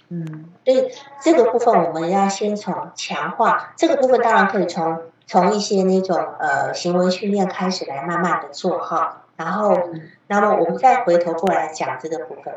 [0.10, 0.92] 嗯，所以
[1.22, 9.24] 这个部分我们要先从强化这个部分，当然可以从从一些那种呃行为训练开始来慢慢的做哈。
[9.36, 9.78] 然后，
[10.28, 12.54] 那么我们再回头过来讲这个部分，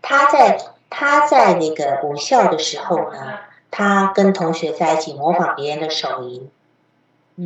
[0.00, 3.38] 他在他在那个武校的时候呢，
[3.70, 6.48] 他跟同学在一起模仿别人的手淫。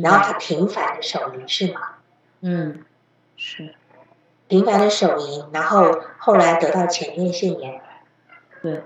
[0.01, 1.81] 然后他频繁的手淫是吗？
[2.41, 2.83] 嗯，
[3.37, 3.73] 是
[4.47, 7.81] 频繁的手淫，然后后来得到前列腺炎。
[8.61, 8.83] 对，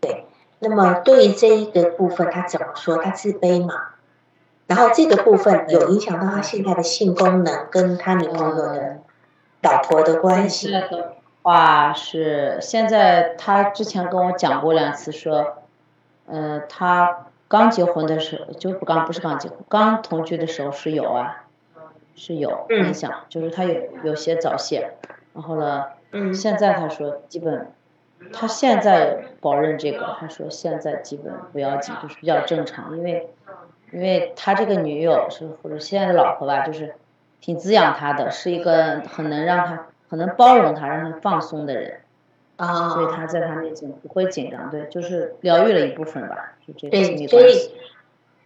[0.00, 0.26] 对。
[0.58, 2.96] 那么对于这一个部分，他怎么说？
[2.96, 3.74] 他自卑嘛？
[4.66, 8.98] 然后这个部分有影响到他现在的性功能跟他女朋友的
[9.62, 10.72] 老婆的关系。
[11.42, 15.62] 话是现在他之前跟我讲过两次，说，
[16.26, 17.25] 呃，他。
[17.48, 21.44] 刚结婚的时候就不刚不是刚结婚，刚同居的时候是有啊，
[22.16, 24.94] 是有影响，就是他有有些早泄，
[25.32, 25.84] 然后呢，
[26.34, 27.70] 现在他说基本，
[28.32, 33.30] 他现在保认这个，他说现在基本不要紧，就是比较正常，因为，
[33.92, 36.94] 因为他这个女友是或者现在的老婆吧，就是
[37.40, 42.00] 挺滋养他的，是一个很能让他很能包容他，让他放松的人。
[42.56, 47.70] 啊，所以他在他面前不会紧张，对，就是疗愈了一部分吧，就这对，所以，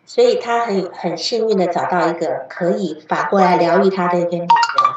[0.04, 4.48] 所以他很很幸运的找到一个可以反过来疗愈他的一个女人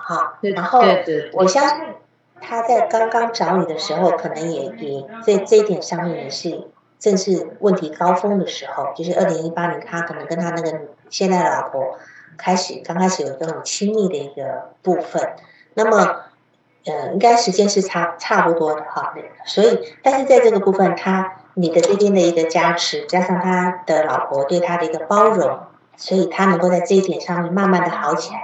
[0.03, 0.39] 哈。
[0.41, 1.85] 对，然后对我相信
[2.41, 11.99] 他在刚刚找你的时候，可能也也在这一点上面也是正是问题高峰的时候，就是二零一八年，他可能跟他那个现在的老婆
[12.35, 15.35] 开始刚开始有一个很亲密的一个部分，
[15.75, 16.23] 那么。
[16.85, 19.13] 呃，应该时间是差差不多的哈，
[19.45, 25.59] 所以，但是在这个部分，他你的这边的一个加持，加上他的老婆对他的一个包容，
[25.95, 28.41] 所以他能够在这一点上面慢慢的好起来。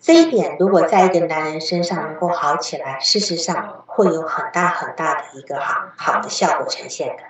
[0.00, 7.22] 这一点如果在一个男人身上能够好起来，事实上会有很大很大的一个好好的效果呈现的，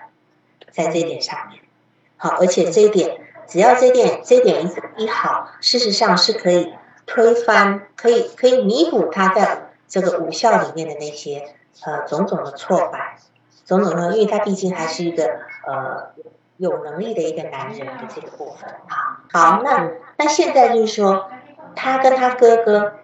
[0.71, 1.59] 在这一点上面，
[2.17, 6.71] 好，而且这一点只要这点这一点一一好，事实上是可以
[7.07, 9.70] 推翻，可以可以弥补他在。
[9.91, 13.17] 这个无效里面的那些呃种种的挫败，
[13.65, 15.25] 种种的，因为他毕竟还是一个
[15.67, 16.13] 呃
[16.55, 18.73] 有能力的一个男人的这个部分。
[18.87, 21.29] 好，好，那那现在就是说，
[21.75, 22.99] 他跟他哥哥，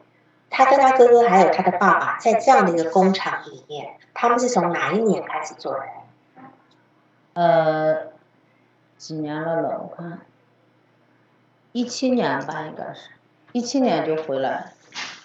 [0.49, 5.81] 他跟他哥哥还有他的爸爸，在这样的一个工厂里面，他们是从哪一年开始做的？
[7.33, 8.13] 呃，
[8.97, 9.81] 几年了了？
[9.81, 10.21] 我看
[11.73, 13.09] 一七年吧，应该是，
[13.51, 14.71] 一七年就回来。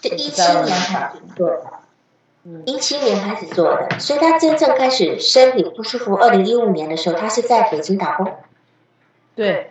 [0.02, 1.62] 这一七年开始做的，
[2.66, 6.16] 一七年开始做的，所以他真正开始身体不舒服。
[6.16, 8.26] 二零一五年的时候，他是在北京打工。
[9.36, 9.70] 对，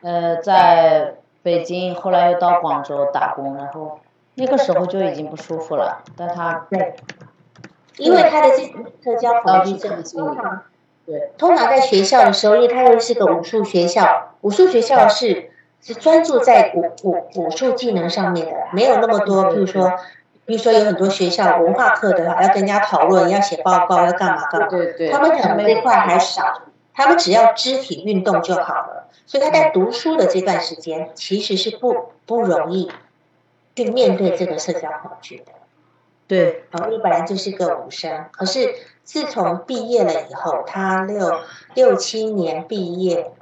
[0.00, 4.00] 呃，在北京，后来又到广州打工，然后
[4.36, 6.02] 那个时候就已经不舒服了。
[6.16, 6.96] 但他对，
[7.98, 8.64] 因为他的这
[9.04, 10.62] 社交恐惧症，通常
[11.04, 15.50] 对，通常在学校的时候，因为他又是个武术学校，武术学校是。
[15.86, 19.52] 是专注在武武武术技能上面的，没有那么多。
[19.52, 19.92] 比如说，
[20.46, 24.66] 比如说有很多学校文化课的话，要跟人家讨论，要写报告，要干嘛干嘛。
[24.68, 25.10] 对对。
[25.10, 26.62] 他们可能这块还少，
[26.94, 29.10] 他们只要肢体运动就好了。
[29.26, 32.90] 所以他在读书的这段时间，其实是不不容易
[33.76, 35.52] 去面对这个社交恐惧的。
[36.26, 36.64] 对。
[36.70, 41.40] 然后你本来就是个武生，可是自从毕业了以后，他六
[41.74, 43.32] 六七年毕业。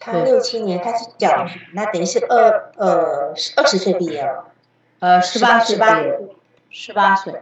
[0.00, 4.46] 他六七年，他是小学，那等于是二呃二十岁毕业了，
[4.98, 6.00] 呃十八十八
[6.70, 7.34] 十八岁，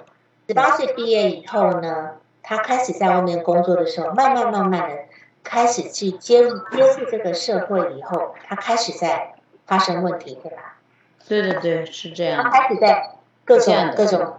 [0.48, 4.96] 十八岁毕业以后呢，他开始在外面工作的时候，慢慢慢慢的
[5.44, 6.42] 开始去接
[6.72, 9.34] 接触这个社会以后，他开始在
[9.64, 10.74] 发生问题，对吧？
[11.28, 12.42] 对对对，是这样。
[12.42, 14.34] 他开始在各种各种，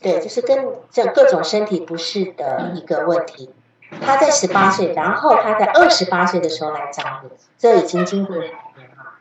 [0.00, 3.54] 对，就是跟这各种身体不适的一个问题。
[4.00, 9.16] 他在十八岁，然后他在二十八岁的时候来找你，这已经经过十年了。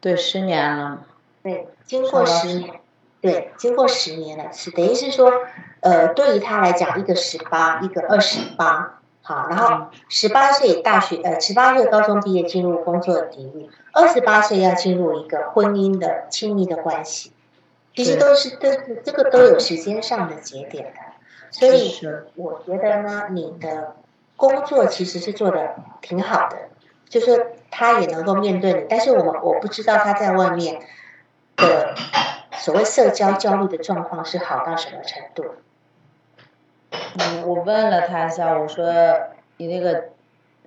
[0.00, 1.02] 对，十年了。
[1.42, 2.80] 对，经过十年，
[3.20, 5.32] 对，经过十年了，是等于是说，
[5.80, 17.32] 呃，对于他来讲，一个十八，一个二十八，好，然后十八岁大学，呃，十八岁高中毕业进入工作的领域，二十八岁要进入一个婚姻的亲密的关系，
[17.94, 21.09] 其实都是都是这个都有时间上的节点的。
[21.50, 21.98] 所以
[22.36, 23.96] 我觉得呢，你的
[24.36, 26.56] 工作其实是做的挺好的，
[27.08, 27.36] 就说
[27.70, 30.80] 他也能够面对你，但是我们我不知道他在外面
[31.56, 31.94] 的
[32.52, 35.44] 所谓社交焦虑的状况是好到什么程度。
[36.90, 38.84] 嗯，我问了他一下，我说
[39.56, 40.04] 你那个，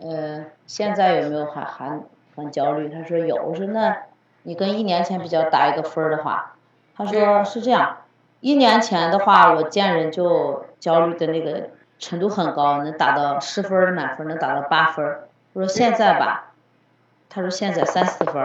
[0.01, 1.99] 呃，现在有没有还还
[2.35, 2.89] 很焦虑？
[2.89, 3.41] 他说有。
[3.43, 4.03] 我说那
[4.43, 6.55] 你跟一年前比较打一个分的话，
[6.95, 7.97] 他说是这样。
[8.43, 15.21] 一年前的话，我见人就焦虑的那个程度很高，能打到十分的满分能打到八分。
[15.53, 16.51] 我说现在吧，
[17.29, 18.35] 他说现在三四分。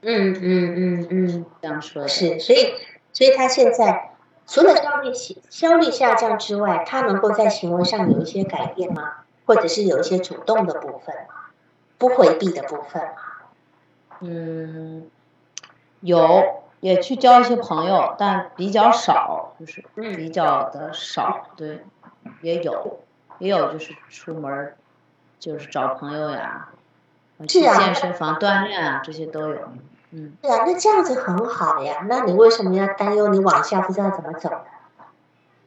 [0.00, 2.08] 嗯嗯嗯嗯，这样说的。
[2.08, 2.72] 是，所以
[3.12, 4.12] 所以他现在
[4.46, 9.12] 除了焦虑下焦虑下降之外，他能够在行为上有一些改变吗？
[9.44, 11.14] 或者是有一些主动的部分
[11.98, 13.02] 不回避的部分
[14.20, 15.06] 嗯，
[16.00, 16.63] 有。
[16.84, 21.48] 也去交一些朋友，但比较少，就是比较的少。
[21.56, 21.82] 对，
[22.42, 23.00] 也有，
[23.38, 24.76] 也有就是出门
[25.38, 26.68] 就是找朋友呀，
[27.48, 29.58] 去健身房锻炼啊，这些都有。
[30.10, 30.36] 嗯。
[30.42, 32.04] 对啊，那这样子很好呀。
[32.06, 34.66] 那你为什么要担忧你往下不知道怎么走呢？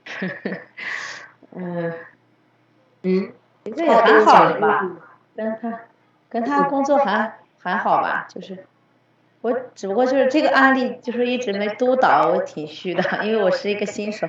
[1.55, 1.93] 嗯。
[3.01, 3.33] 嗯。
[3.75, 4.87] 这也还好吧，
[5.35, 5.79] 跟他
[6.29, 8.67] 跟他工作还还好吧，就是。
[9.47, 14.27] 我只不过就是这个案例，就是一直没督导，我挺虚的，因为我是一个新手。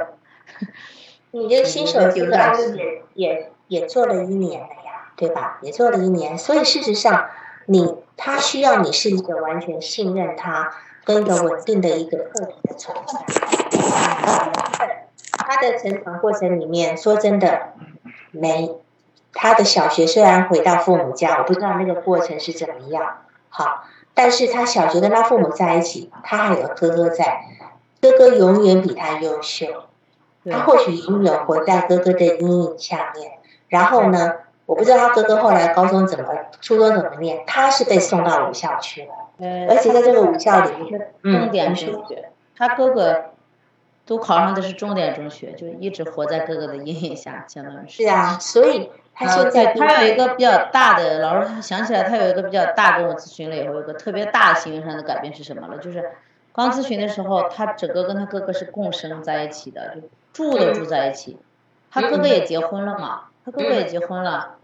[1.33, 5.59] 你这新手这个案例也也也做了一年了呀，对吧？
[5.61, 7.31] 也做了一年，所以事实上，
[7.67, 10.73] 你他需要你是一个完全信任他，
[11.05, 13.19] 跟一个稳定的一个客体的存在。
[15.33, 17.73] 他的成长过程里面，说真的，
[18.31, 18.77] 没
[19.33, 23.19] 他的小学虽然回到父母家，我不知道那个过程是怎么样。
[23.49, 23.83] 好。
[24.21, 27.45] 但是他小学跟他父母在一起，他还有哥哥在，
[28.01, 29.67] 哥哥永远比他优秀，
[30.51, 33.31] 他或许永远活在哥哥的阴影下面。
[33.69, 34.35] 然后呢，
[34.67, 43.27] 我不知道他哥哥后来高中怎么，初中怎么念，他是被送到武校去了，而且在这个武校里面，重点中学，他哥哥
[44.05, 48.03] 都考上的是重点中学，就一直活在哥哥的阴影下，相当于是。
[48.03, 48.91] 是啊，所以。
[49.19, 55.79] 他现在他有一个比较大的，老师想起来，他有一个比较大，跟我咨询了以后，有个特别大的行为上的改变是什么了？
[55.79, 56.13] 就是
[56.53, 60.03] 刚咨询的时候，他整个跟他哥哥是共生在一起的，就
[60.33, 61.37] 住都住在一起。
[61.91, 63.23] 他哥哥也结婚了嘛？
[63.45, 64.57] 他哥哥也结婚了，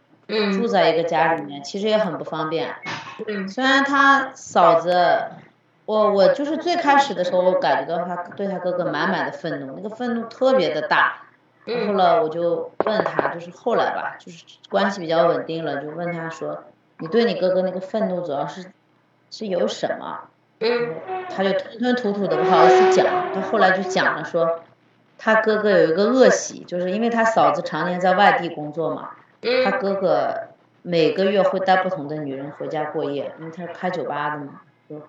[0.52, 2.76] 住在一个家里面，其实也很不方便。
[3.48, 5.22] 虽然他嫂子，
[5.86, 11.22] 我我就是最开始的时候，我感觉到他对他哥哥满满的愤怒，那个愤怒特别的大。
[11.64, 16.64] 然后呢，我就问他，就是后来吧，就是关系比较稳定了，就问他说
[17.00, 18.66] ：“你对你哥哥那个愤怒主要是
[19.30, 20.20] 是有什么？”
[20.60, 20.94] 嗯，
[21.34, 23.06] 他就吞吞吐吐的不好意思讲。
[23.34, 24.60] 他后来就讲了说，
[25.18, 29.10] 他哥哥有一个恶习，就是因为他嫂子常年在外地工作嘛，
[29.64, 30.34] 他哥哥
[30.82, 35.00] 每个月会带不同的女人回家过夜，因为他是开酒吧的嘛，就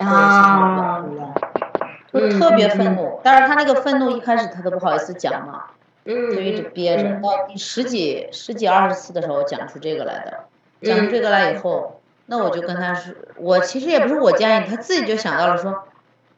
[2.12, 3.20] 就特别愤怒。
[3.24, 5.66] 但是他那个愤怒一开始他都不好意思讲嘛。
[6.06, 10.45] 就一直憋着，到第十几、十几、二十次的时候讲出这个来的，
[10.88, 15.84] 讲出这个来以后，那我就跟他说，我其实也不是我建议，他自己就想到了说，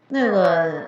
[0.08, 0.88] 那个，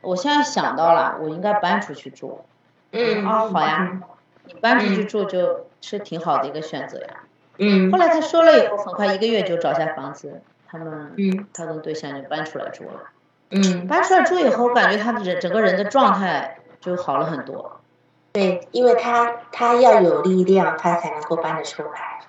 [0.00, 2.44] 我现在想到了，我应该搬出去住。
[2.90, 4.00] 嗯啊，好呀，
[4.46, 7.20] 你搬出去住就是挺好的一个选择呀。
[7.58, 7.92] 嗯。
[7.92, 11.14] 后来他说了以后，很快一个月就找下房子，他们，
[11.54, 13.02] 他跟对象就搬出来住了。
[13.50, 13.86] 嗯。
[13.86, 17.80] 搬出来住以后，我感觉他的人整个人的状态就好了很多。
[18.32, 22.20] 对，因为他他要有力量，他才能够搬得出来。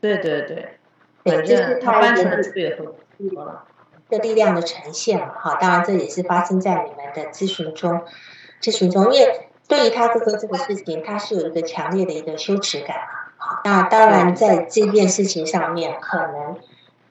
[0.00, 0.78] 对对对，
[1.22, 3.44] 对，这是他搬出来以后，
[4.08, 5.28] 的力量的呈现嘛。
[5.38, 8.02] 哈，当然这也是发生在你们的咨询中，
[8.60, 13.04] 咨询中，因为对于他哥哥这个事情，他是有一个强烈的一个羞耻感嘛。
[13.38, 16.58] 好，那当然在这件事情上面，可能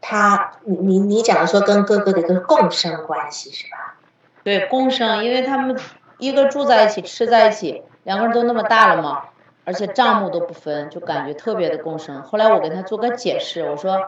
[0.01, 3.95] 他你你你讲的说跟哥哥的一个共生关系是吧？
[4.43, 5.79] 对，共生，因为他们
[6.17, 7.81] 一个住在一起，吃在一起。
[8.04, 9.24] 两个人都那么大了嘛，
[9.66, 12.22] 而且账目都不分，就感觉特别的共生。
[12.22, 14.08] 后来我跟他做个解释，我说，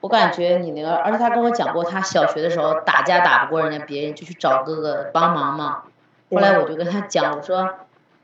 [0.00, 5.82] 我感觉你那个，而且他跟我讲过，他小学的时候打架打不过人家别人，就去找哥哥帮忙嘛。
[6.30, 7.68] 后来我就跟他讲，我说，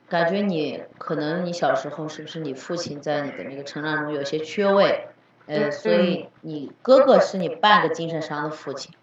[0.09, 5.09] 感觉你可能你小时候是不是你父亲在你的那个成长中有些缺位，
[5.47, 8.95] 呃，所以你哥哥是你半个精神上的父亲。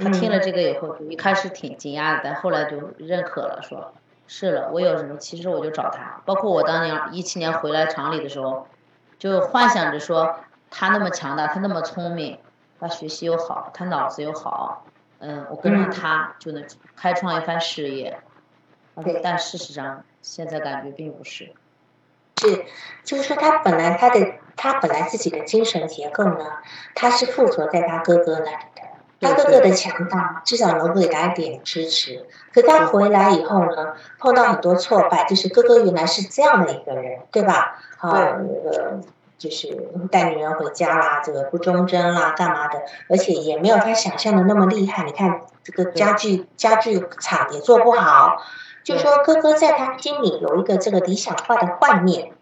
[0.00, 3.92] 他听了这个以后，就一开始挺惊讶的，但后来就认可了，说。
[4.30, 6.20] 是了，我有什么，其实我就找他。
[6.26, 8.68] 包括我当年一七年回来厂里的时候，
[9.18, 10.36] 就幻想着说
[10.70, 12.38] 他那么强大，他那么聪明，
[12.78, 14.84] 他学习又好，他脑子又好，
[15.20, 16.62] 嗯，我跟着他就能
[16.94, 18.20] 开创一番事业。
[19.02, 21.50] 对，但事实上现在感觉并不是。
[22.42, 22.66] 是，
[23.02, 26.44] 就是说他本来他的他本来自己的精神结构呢，
[26.94, 28.56] 他是附着在他哥哥那里。
[29.20, 32.24] 他哥哥的强大，至少能够给他一点支持。
[32.52, 37.78] 可他回来以后呢，碰到很多挫败，就是哥哥原来是这样的一个人，对吧？
[37.98, 39.00] 啊，那个
[39.36, 39.76] 就是
[40.10, 42.80] 带女人回家啦，这个不忠贞啦，干嘛的？
[43.08, 45.04] 而且也没有他想象的那么厉害。
[45.04, 48.42] 你看这个家具家具厂也做不好，
[48.84, 52.32] 就说哥哥在他心里有一个这个理想化的幻灭。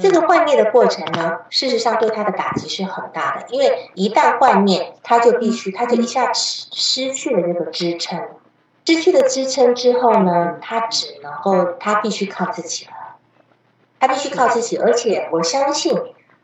[0.00, 8.20] 这个幻灭的过程呢，事实上对他的打击是很大的，因为一旦幻灭，他就必须，他就一下失失去了这个支撑，
[8.84, 12.92] 失去了支撑之后呢，他只能够，他必须靠自己了，
[14.00, 15.96] 他必须靠自己，而且我相信，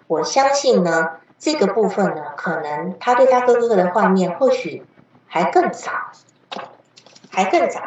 [0.07, 4.87] 我相信呢，这个部分呢，可能他对他哥哥的幻灭或许
[5.27, 5.91] 还更早，
[7.31, 7.81] 还更早。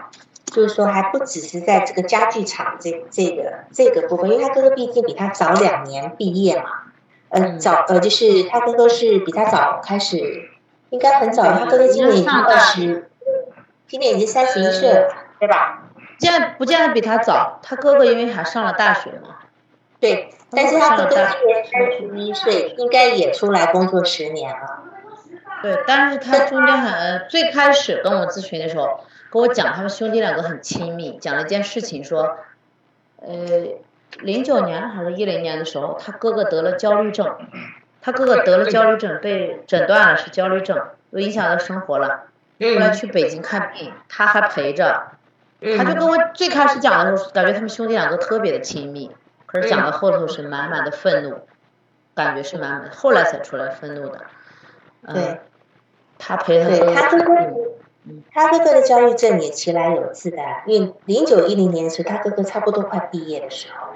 [0.54, 6.70] 就是说，还不只是在这个家具厂这这个这个部分，因为他哥哥毕竟比他早两年毕业嘛，
[7.30, 10.50] 呃，早呃，就是他哥哥是比他早开始，
[10.92, 13.10] 应该很早，他哥哥今年已经二十，
[13.88, 15.86] 今年已经三十一岁了，对吧？
[16.20, 19.38] 这样不见得比他早，他哥哥因为还上了大学嘛。
[20.00, 24.84] 对，但是他哥哥今年三十一岁，应该也出来工作十年了。
[25.64, 29.00] 对，但是他中间很最开始跟我咨询的时候。
[29.34, 31.18] 跟我讲，他们兄弟两个很亲密。
[31.18, 32.38] 讲了一件事情，说，
[33.18, 33.34] 呃，
[34.20, 37.36] 零九年还是一零年的时候，他哥哥得了焦虑症，
[38.00, 40.80] 他哥哥得了焦虑症，被诊断了是焦虑症，
[41.12, 42.26] 都影响到生活了。
[42.60, 45.08] 后来去北京看病，他还陪着。
[45.78, 49.10] 他就跟我最开始讲的时候，感觉他们兄弟两个特别的亲密，
[49.48, 51.40] 可是讲到后头是满满的愤怒，
[52.14, 54.22] 感觉是满满，后来才出来愤怒的。
[55.12, 55.40] 对，
[56.20, 56.64] 他陪
[56.94, 57.34] 他哥哥。
[58.34, 60.38] 他哥哥的焦虑症也其来有自的，
[60.68, 63.88] 因为零九一零年的时候，他哥哥差不多快毕业的时候，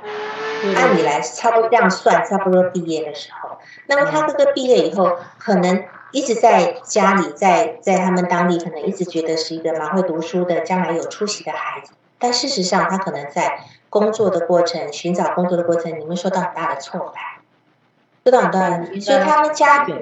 [0.76, 3.58] 按理来差不多这样算，差不多毕业的时候。
[3.88, 11.92] 那么他哥哥毕业以后，可能一直在家里，在在他们当地，可能一直觉得是一个蛮会读书的，将来有出息的孩子。
[12.18, 17.42] 但事实上，他可能在工作的过程、寻找工作的过程，你们受到很大的挫败，
[18.24, 19.94] 受到很大的，所以他们家里。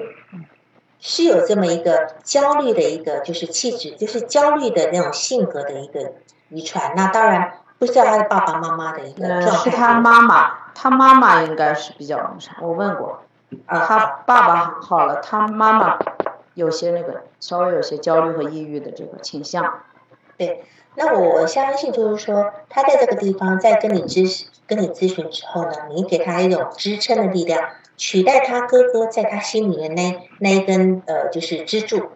[0.98, 6.12] 是有这么一个焦虑的一个就是气质，就是焦虑的那种性格的一个
[6.48, 6.94] 遗传。
[6.96, 9.70] 那当然不知道他的爸爸妈妈的一个状态。
[9.70, 12.56] 是他妈妈，他妈妈应该是比较那啥。
[12.62, 13.22] 我问过，
[13.68, 15.98] 他爸爸好了，他妈妈
[16.54, 19.80] 有些那个稍微有些焦虑和抑郁的这个倾向。
[20.38, 27.68] 对，那我我相信就是说，他在这个地方在跟你咨跟你咨询之后呢，你给他一种支撑的力量。
[27.96, 32.10] 取代他哥哥在他心里面那那一根呃就是支柱，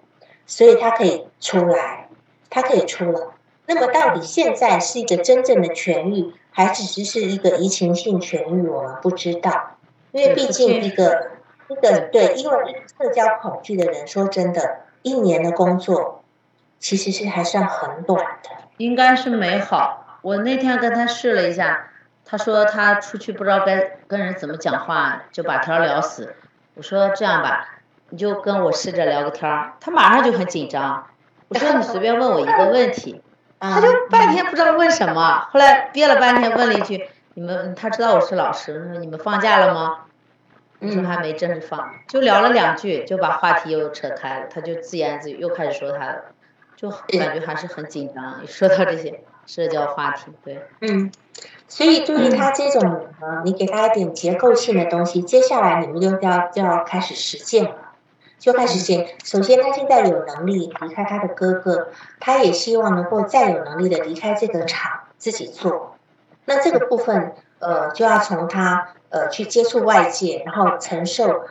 [0.46, 2.08] 所以他可以出来，
[2.50, 3.20] 他可以出来。
[3.66, 8.66] 那么到底现在是一个真正的痊愈，还只是是一个移情性痊愈？
[8.66, 9.76] 我们不知道，
[10.12, 11.30] 因为毕竟一个
[11.68, 16.24] 一个对，因为社交恐惧的人，说真的，一年的工作
[16.78, 18.50] 其实是还算很短的。
[18.76, 21.86] 应该是没好，我那天跟他试了一下。
[22.30, 26.36] 他说他出去不知道该跟人怎么讲话，就把天聊死。
[26.74, 29.72] 我说这样吧，你就跟我试着聊个天儿。
[29.80, 31.08] 他马上就很紧张。
[31.48, 33.20] 我说你随便问我一个问题，
[33.58, 35.48] 他就半天不知道问什么。
[35.50, 40.04] 后来憋了半天问了一句：“你们他知道我是老师，说你们放假了吗？”
[40.78, 44.46] 我说还没正式放，就聊了两句，就把话题又扯开了。
[44.46, 46.22] 他就自言自语又开始说他了，
[46.76, 48.46] 就感觉还是很紧张。
[48.46, 51.10] 说到这些社交话题，对，嗯。
[51.70, 57.92] 所以，对于他这种，呃，你给他一点结构性的东西，接下来你们就要就要开始实践了，
[58.40, 59.06] 就开始实践。
[59.22, 65.96] 首先，他现在有能力离开他的哥哥，他也希望能够再有能力的离开这个厂自己做。
[66.44, 71.44] 那这个部分，呃，就要从他呃去接触外界，然后承受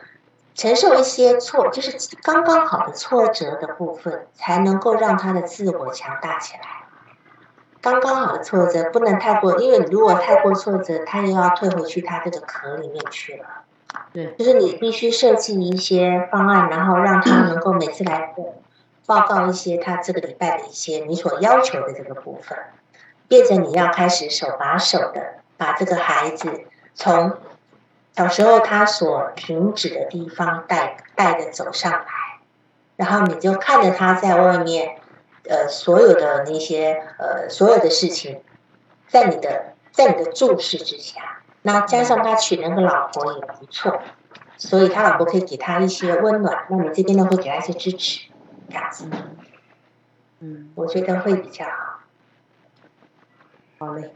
[0.54, 6.79] 承受一些挫，就是刚刚好的挫折的部分，才能够让他的自我强大起来。
[7.80, 13.46] 刚刚好的挫折，不能太过，因为如果太过挫折，他又要退回去他这个壳里面去了。
[14.12, 18.34] 对，就是你必须设计一些方案，然后让他能够每次来
[19.06, 22.56] 报告一些他这个礼拜的一些你所要求的这个部分，
[23.26, 26.48] 变成你要开始手把手的把这个孩子
[26.94, 27.32] 从
[28.14, 32.04] 小时候他所停止的地方带带着走上来，
[32.96, 34.98] 然后你就看着他在外面，
[35.48, 38.40] 呃，所有的那些呃所有的事情，
[39.08, 41.42] 在你的在你的注视之下。
[41.62, 44.00] 那加上他娶那个老婆也不错，
[44.56, 48.30] 所以他老婆可以给他一些温暖，那你这边呢会给他一些支持，
[48.68, 49.04] 这样子，
[50.38, 52.00] 嗯，我觉得会比较好。
[53.78, 54.14] 好嘞，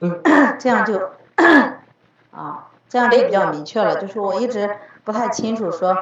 [0.00, 0.22] 嗯，
[0.60, 1.10] 这样就
[2.30, 4.00] 啊，这样就比较明确了。
[4.00, 4.70] 就是我一直
[5.02, 5.96] 不太清楚说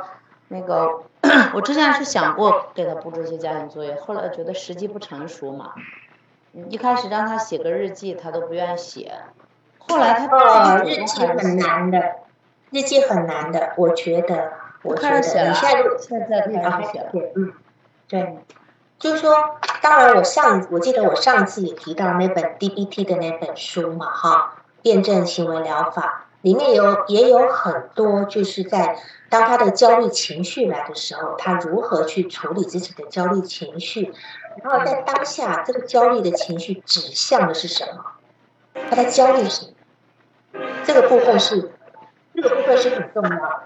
[0.49, 1.05] 那个，
[1.55, 5.73] 我之前是想过给他布置一些家庭作业，后来觉得时机不成熟嘛。
[6.69, 9.13] 一开始让他写个日记，他都不愿意写。
[9.79, 12.01] 后来他哦，日记很难的，
[12.71, 15.53] 日记很难的，我觉得，我觉得你现在
[15.99, 17.53] 现在开始写了，嗯，
[18.09, 18.39] 对，
[18.99, 19.35] 就是说，
[19.83, 28.97] 当然我上我记得我上次也提到那本 DBT 的那本书嘛，哈，辩证行为疗法里面有也有很多，就是在
[29.35, 34.15] 当他的焦虑情绪来的时候，他如何去处理自己的焦虑情绪，
[34.63, 38.05] 然后在当下这个焦虑的情绪指向的是什么？
[38.89, 39.73] 他在焦虑什么？
[40.85, 41.73] 这个部分是，
[42.33, 43.65] 这个部分是很重要的。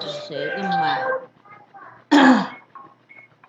[0.00, 1.04] 谁的麦？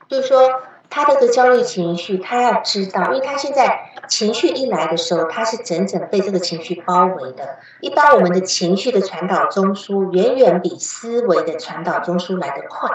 [0.10, 7.60] 就是说，他这个焦虑情绪，他要知道，因为他现在情绪一来的时候，它是整整被这个情绪包围的。
[7.80, 12.90] 一般我们的情绪的传导中枢，远远比思维的传导中枢来得快。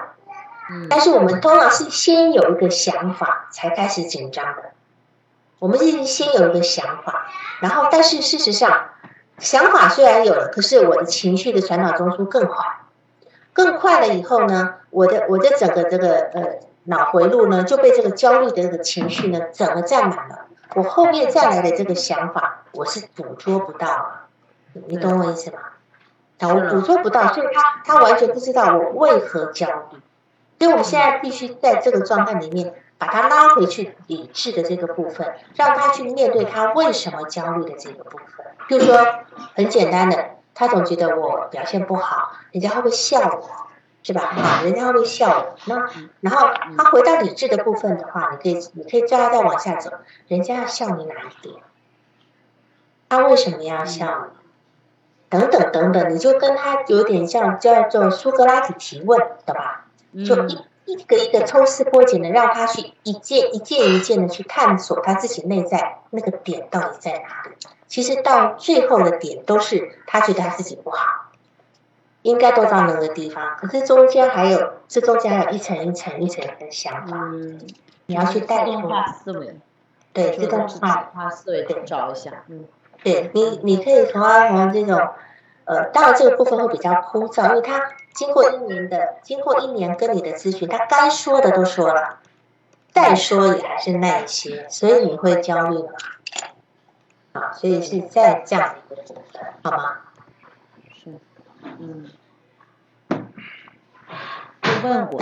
[0.71, 0.89] 嗯。
[0.91, 4.73] 但是我们通常是先有一个想法，才开始紧张的。
[5.61, 7.27] 我们是先有一个想法，
[7.61, 8.91] 然后，但是事实上，
[9.39, 12.81] 想法虽然有了，可是我的情绪的传导中枢更快，
[13.55, 16.43] 更快了以后呢，我的我的整个这个呃
[16.85, 20.44] 脑回路呢就被这个焦虑的这个情绪呢整个占满了，
[20.75, 24.27] 我后面再来的这个想法我是捕捉不到，
[24.89, 25.59] 你懂我意思吗？
[26.41, 30.01] 我捕捉不到，所以他他完全不知道我为何焦虑，
[30.59, 32.75] 所以我们现在必须在这个状态里面。
[32.97, 38.47] 把他拉回去理智的这个部分，让他去面对他为什么焦虑的这个部分。
[38.69, 38.97] 就说
[39.57, 43.64] 很简单的，他总觉得我表现不好，人家会不会笑我，
[44.05, 44.23] 是吧？
[44.23, 45.57] 啊，人家会笑我？
[45.65, 45.91] 那
[46.21, 46.49] 然后
[46.79, 49.91] 他回到理智的部分的话，你可以你可以叫他再往下走，
[50.29, 51.57] 人家要笑你哪一点？
[53.09, 54.39] 他为什么要笑你？
[55.29, 59.87] 等等等等，你就跟他有点像叫做苏格拉底提问，懂吧？
[60.25, 60.59] 就一。
[60.87, 67.57] 一个一个抽丝剥茧的，让他去一件一件一件的去探索他自己内在那个点到底在哪里。
[67.87, 71.24] 其实到最后的点都是他觉得他自己不好，
[72.25, 73.57] 应该都到那个地方。
[73.57, 77.17] 可是中间还有，这中间还有一层一层一层的想法，
[78.07, 79.57] 你要去带动化思维，
[80.13, 82.43] 对，自动化思维去找一下。
[82.49, 82.65] 嗯，
[83.03, 85.09] 对你，你可以从他从这种。
[85.67, 92.19] 呃，当然这个部分会比较枯燥，因为他经过一年的，经过一年跟你的咨询，他该说的都说了，
[92.93, 95.93] 再说也还是那一些，所以你会焦虑吗？
[97.33, 99.97] 啊，所以是在这样的一个部分，好吗？
[104.83, 105.21] 问过，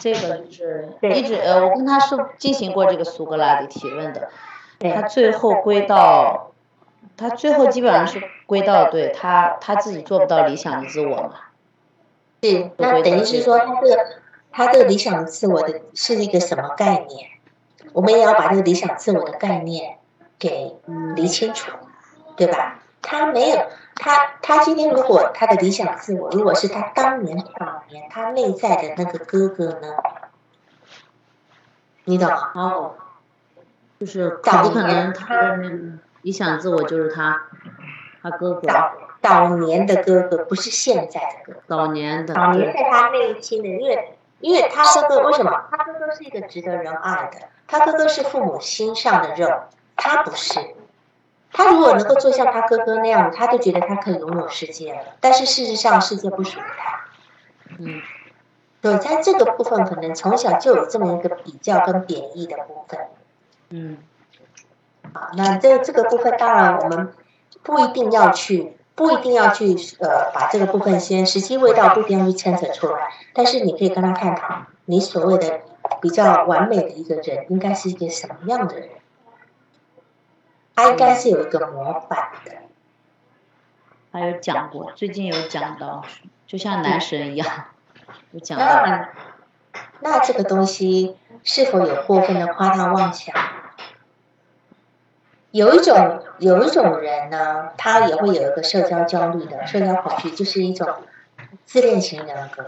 [0.00, 4.28] 这个就是一直呃，我跟他是进行过这个苏格拉底提问的，
[4.78, 6.48] 他最后归到。
[7.14, 11.32] 他最后基本上是归到对他他自己做不到理想的自我嘛？
[12.40, 14.06] 对，那等于是说他这个
[14.50, 17.28] 他这个理想的自我的是一个什么概念？
[17.92, 19.98] 我们也要把这个理想自我的概念
[20.38, 20.74] 给
[21.14, 21.72] 理清楚，
[22.36, 22.80] 对吧？
[23.02, 23.66] 他没有
[24.02, 29.94] 他他今天如果他的理想自我如果是他当年早年他内在的那个哥哥呢？
[32.04, 32.50] 你懂吗？
[32.54, 32.94] 哦，
[34.00, 35.56] 就是早可能他。
[36.22, 37.48] 理想自我就是他，
[38.22, 38.68] 他哥哥。
[38.68, 41.60] 早早年的哥哥不是现在的哥。
[41.66, 42.32] 早年的。
[42.32, 45.50] 早年在他内心的，因为因为他哥哥为什么？
[45.68, 49.48] 他哥哥是一个值得人爱的，他哥哥是父母心上的肉，
[49.96, 50.60] 他不是。
[51.52, 55.00] 他如果能够做像他哥哥那样，他就觉得他可以拥有世界了。
[55.20, 57.00] 但是事实上，世界不属于他。
[57.78, 58.00] 嗯。
[58.80, 62.98] 对，在这个部分，可能从小就有这么一个比较跟贬义的部分。
[63.70, 63.98] 嗯。
[65.12, 67.12] 好，那这这个部分当然我们
[67.62, 75.60] 不一定要去，不一定要去呃把这个部分先时机未到不一定要去牵扯出来，但是你可以跟他探讨你所谓的
[76.00, 78.88] 比较完美的一个人应该是一个什么样的人？
[80.74, 82.52] 他应该是有一个模板的。
[84.12, 86.04] 还有讲过，最近有讲到，
[86.46, 87.48] 就像男神一样，
[88.32, 88.64] 有讲到。
[88.64, 89.08] 那
[90.00, 93.34] 那这个东西是否有过分的夸大妄想？
[95.50, 100.88] 有一种有一种人呢，他也会有一个社交焦虑的社交恐惧，就是一种
[101.64, 102.66] 自恋型人格。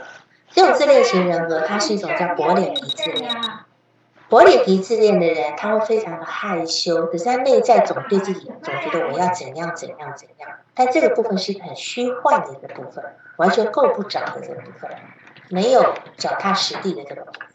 [0.51, 3.31] 这种自恋型人格，它是一种叫薄脸皮自恋。
[4.35, 10.51] 薄脸皮自恋的人，他会非常的害羞，可是他内在总对自己总觉得我要怎样怎样怎样。
[10.75, 13.05] 但这个部分是一个很虚幻的一个部分，
[13.37, 14.91] 完全够不着的这个部分，
[15.51, 17.47] 没有脚踏实地的这个部分。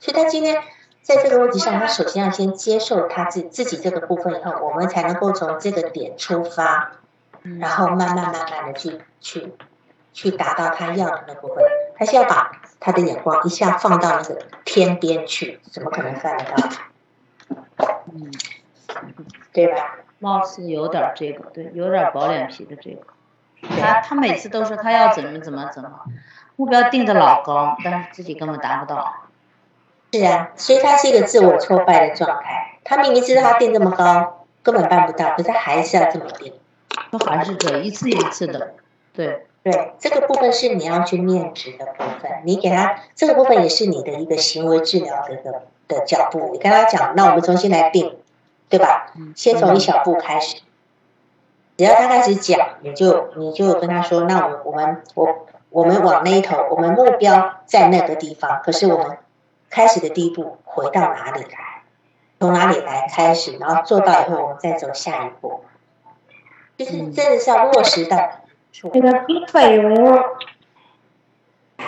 [0.00, 0.62] 所以他今天。
[1.02, 6.92] 在这个问题上，他首先要先接受他自自己这个部分以后，我们才能够从这个点出发，
[7.60, 9.52] 然后慢慢慢慢的去去
[10.14, 11.62] 去达到他要的那部分。
[11.96, 16.68] 他是要把他的眼光一下放到那个天边去，怎么可能办得到？
[18.12, 18.30] 嗯，
[19.52, 19.96] 对吧？
[20.18, 23.02] 貌似有点这个，对，有点薄脸皮的这个。
[23.78, 25.90] 他他每次都说他要怎么怎么怎么，
[26.56, 29.26] 目标定的老高，但是自己根本达不到。
[30.12, 32.78] 是啊，所以他是一个自我挫败的状态。
[32.84, 36.52] 他明明知道他定这么高，根本办不到，可是还是要这么定。
[37.18, 38.74] 他还是对，一次一次的。
[39.12, 42.30] 对对，这个部分是你要去面值的部分。
[42.44, 46.50] 你给他这个部分也是你的一个行为治疗的一个的脚步。
[46.52, 48.16] 你跟他讲，那我们重新来定，
[48.68, 49.12] 对吧？
[49.34, 50.60] 先从一小步开始。
[51.76, 59.18] 只要他开始讲，你就你就跟他说，那我我们我我们往那一头，我们目标在那个地方，可是我们。
[59.70, 61.82] 开始的第一步回到哪里来？
[62.38, 63.56] 从哪里来开始？
[63.58, 65.64] 然后做到以后，我们再走下一步。
[66.76, 68.16] 就是真的是要落实到。
[68.74, 69.94] 这个笔费用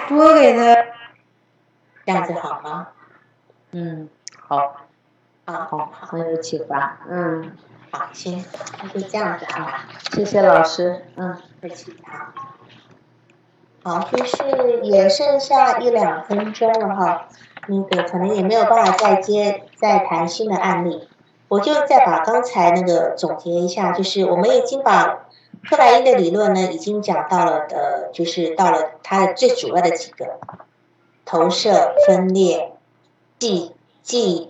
[0.09, 0.75] 多给他，
[2.05, 2.89] 这样子好吗？
[3.73, 4.09] 嗯，
[4.39, 4.87] 好，
[5.47, 6.99] 啊，好，很有启发。
[7.11, 7.57] 嗯，
[7.91, 8.45] 好，行，
[8.81, 9.89] 那就这样子啊。
[10.13, 11.05] 谢谢老师。
[11.17, 11.97] 嗯，客气。
[13.83, 17.27] 好，好，就是也剩下一两分钟了哈。
[17.67, 21.09] 那个可能也没有办法再接再谈新的案例，
[21.49, 25.26] 我就再把刚才那个总结一下，就是我们已经把
[25.69, 30.39] 克莱因的理论呢，已经讲到了的，就是到了它的最主要的几个
[31.25, 32.73] 投射、分裂、
[33.39, 33.73] 嫉
[34.05, 34.49] 嫉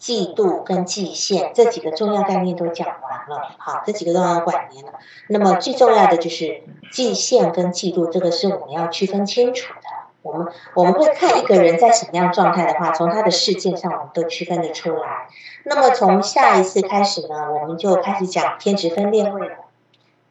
[0.00, 4.92] 嫉妒跟嫉羡这几个重要概念都讲完了，好，这几个都要管念了。
[5.28, 9.80] 那么最重要的就是嫉羡跟嫉妒，这个是我们要区分清楚的。
[10.22, 15.26] 我们我们会看一个人在什么样状态的话，从他的事件上我们都区分得出来。
[15.64, 19.56] 那么从下一次开始呢，我们就开始讲偏执分裂位了。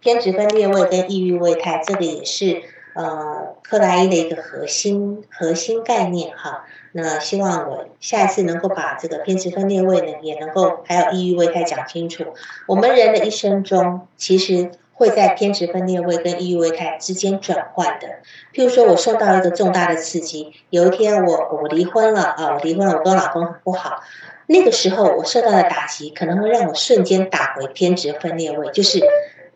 [0.01, 2.61] 偏执分裂位跟抑郁位态，这个也是
[2.93, 6.65] 呃克莱因的一个核心核心概念哈。
[6.91, 12.25] 那希望我下一次能够把这个偏执分裂位呢，也能够还有抑郁位态讲清楚。
[12.67, 14.71] 我们人的一生中，其实。
[14.93, 18.07] 会在偏执分裂位跟抑郁位态之间转换的。
[18.53, 24.03] 譬如说，我受到一个重大的刺激，有一天我我离婚了啊，我离婚了，我跟我老公很不好。
[24.45, 28.99] 那个时候我受到的打击，可能会让我瞬间打回偏执分裂位，就是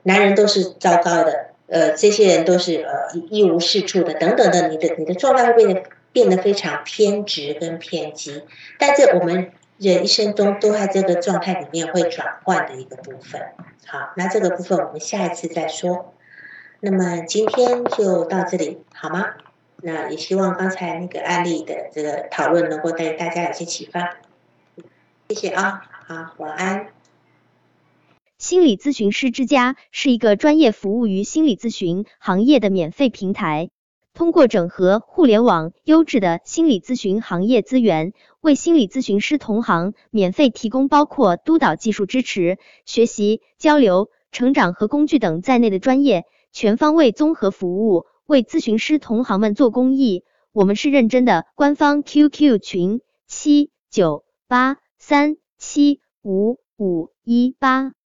[0.06, 8.44] 男人都是糟糕的，呃，这些人都是呃一无是处的，等等的，你的你的状态会变得变得非常偏执跟偏激。
[8.80, 9.52] 但这我们。
[9.78, 13.42] 人一生中都在这个状态里面会转换的一个部分。
[13.86, 16.14] 好，那这个部分我们下一次再说。
[16.80, 19.34] 那么今天就到这里，好吗？
[19.82, 24.16] 那也希望刚才那个案例的这个讨论能够带大家有些启发。
[25.28, 26.88] 谢谢啊，好，晚安。
[28.38, 33.70] 心理咨询师之家是一个专业服务于心理咨询行业的免费平台。
[34.14, 50.24] 通过整合互联网优质的心理咨询行业资源，为心理咨询师同行免费提供包括督导技术支持、学习、交流、成长和工具等在内的专业全方位综合服务，为咨询师同行们做公益。
[50.52, 57.96] 我们是认真的，官方 QQ 群七九八三七五五一八。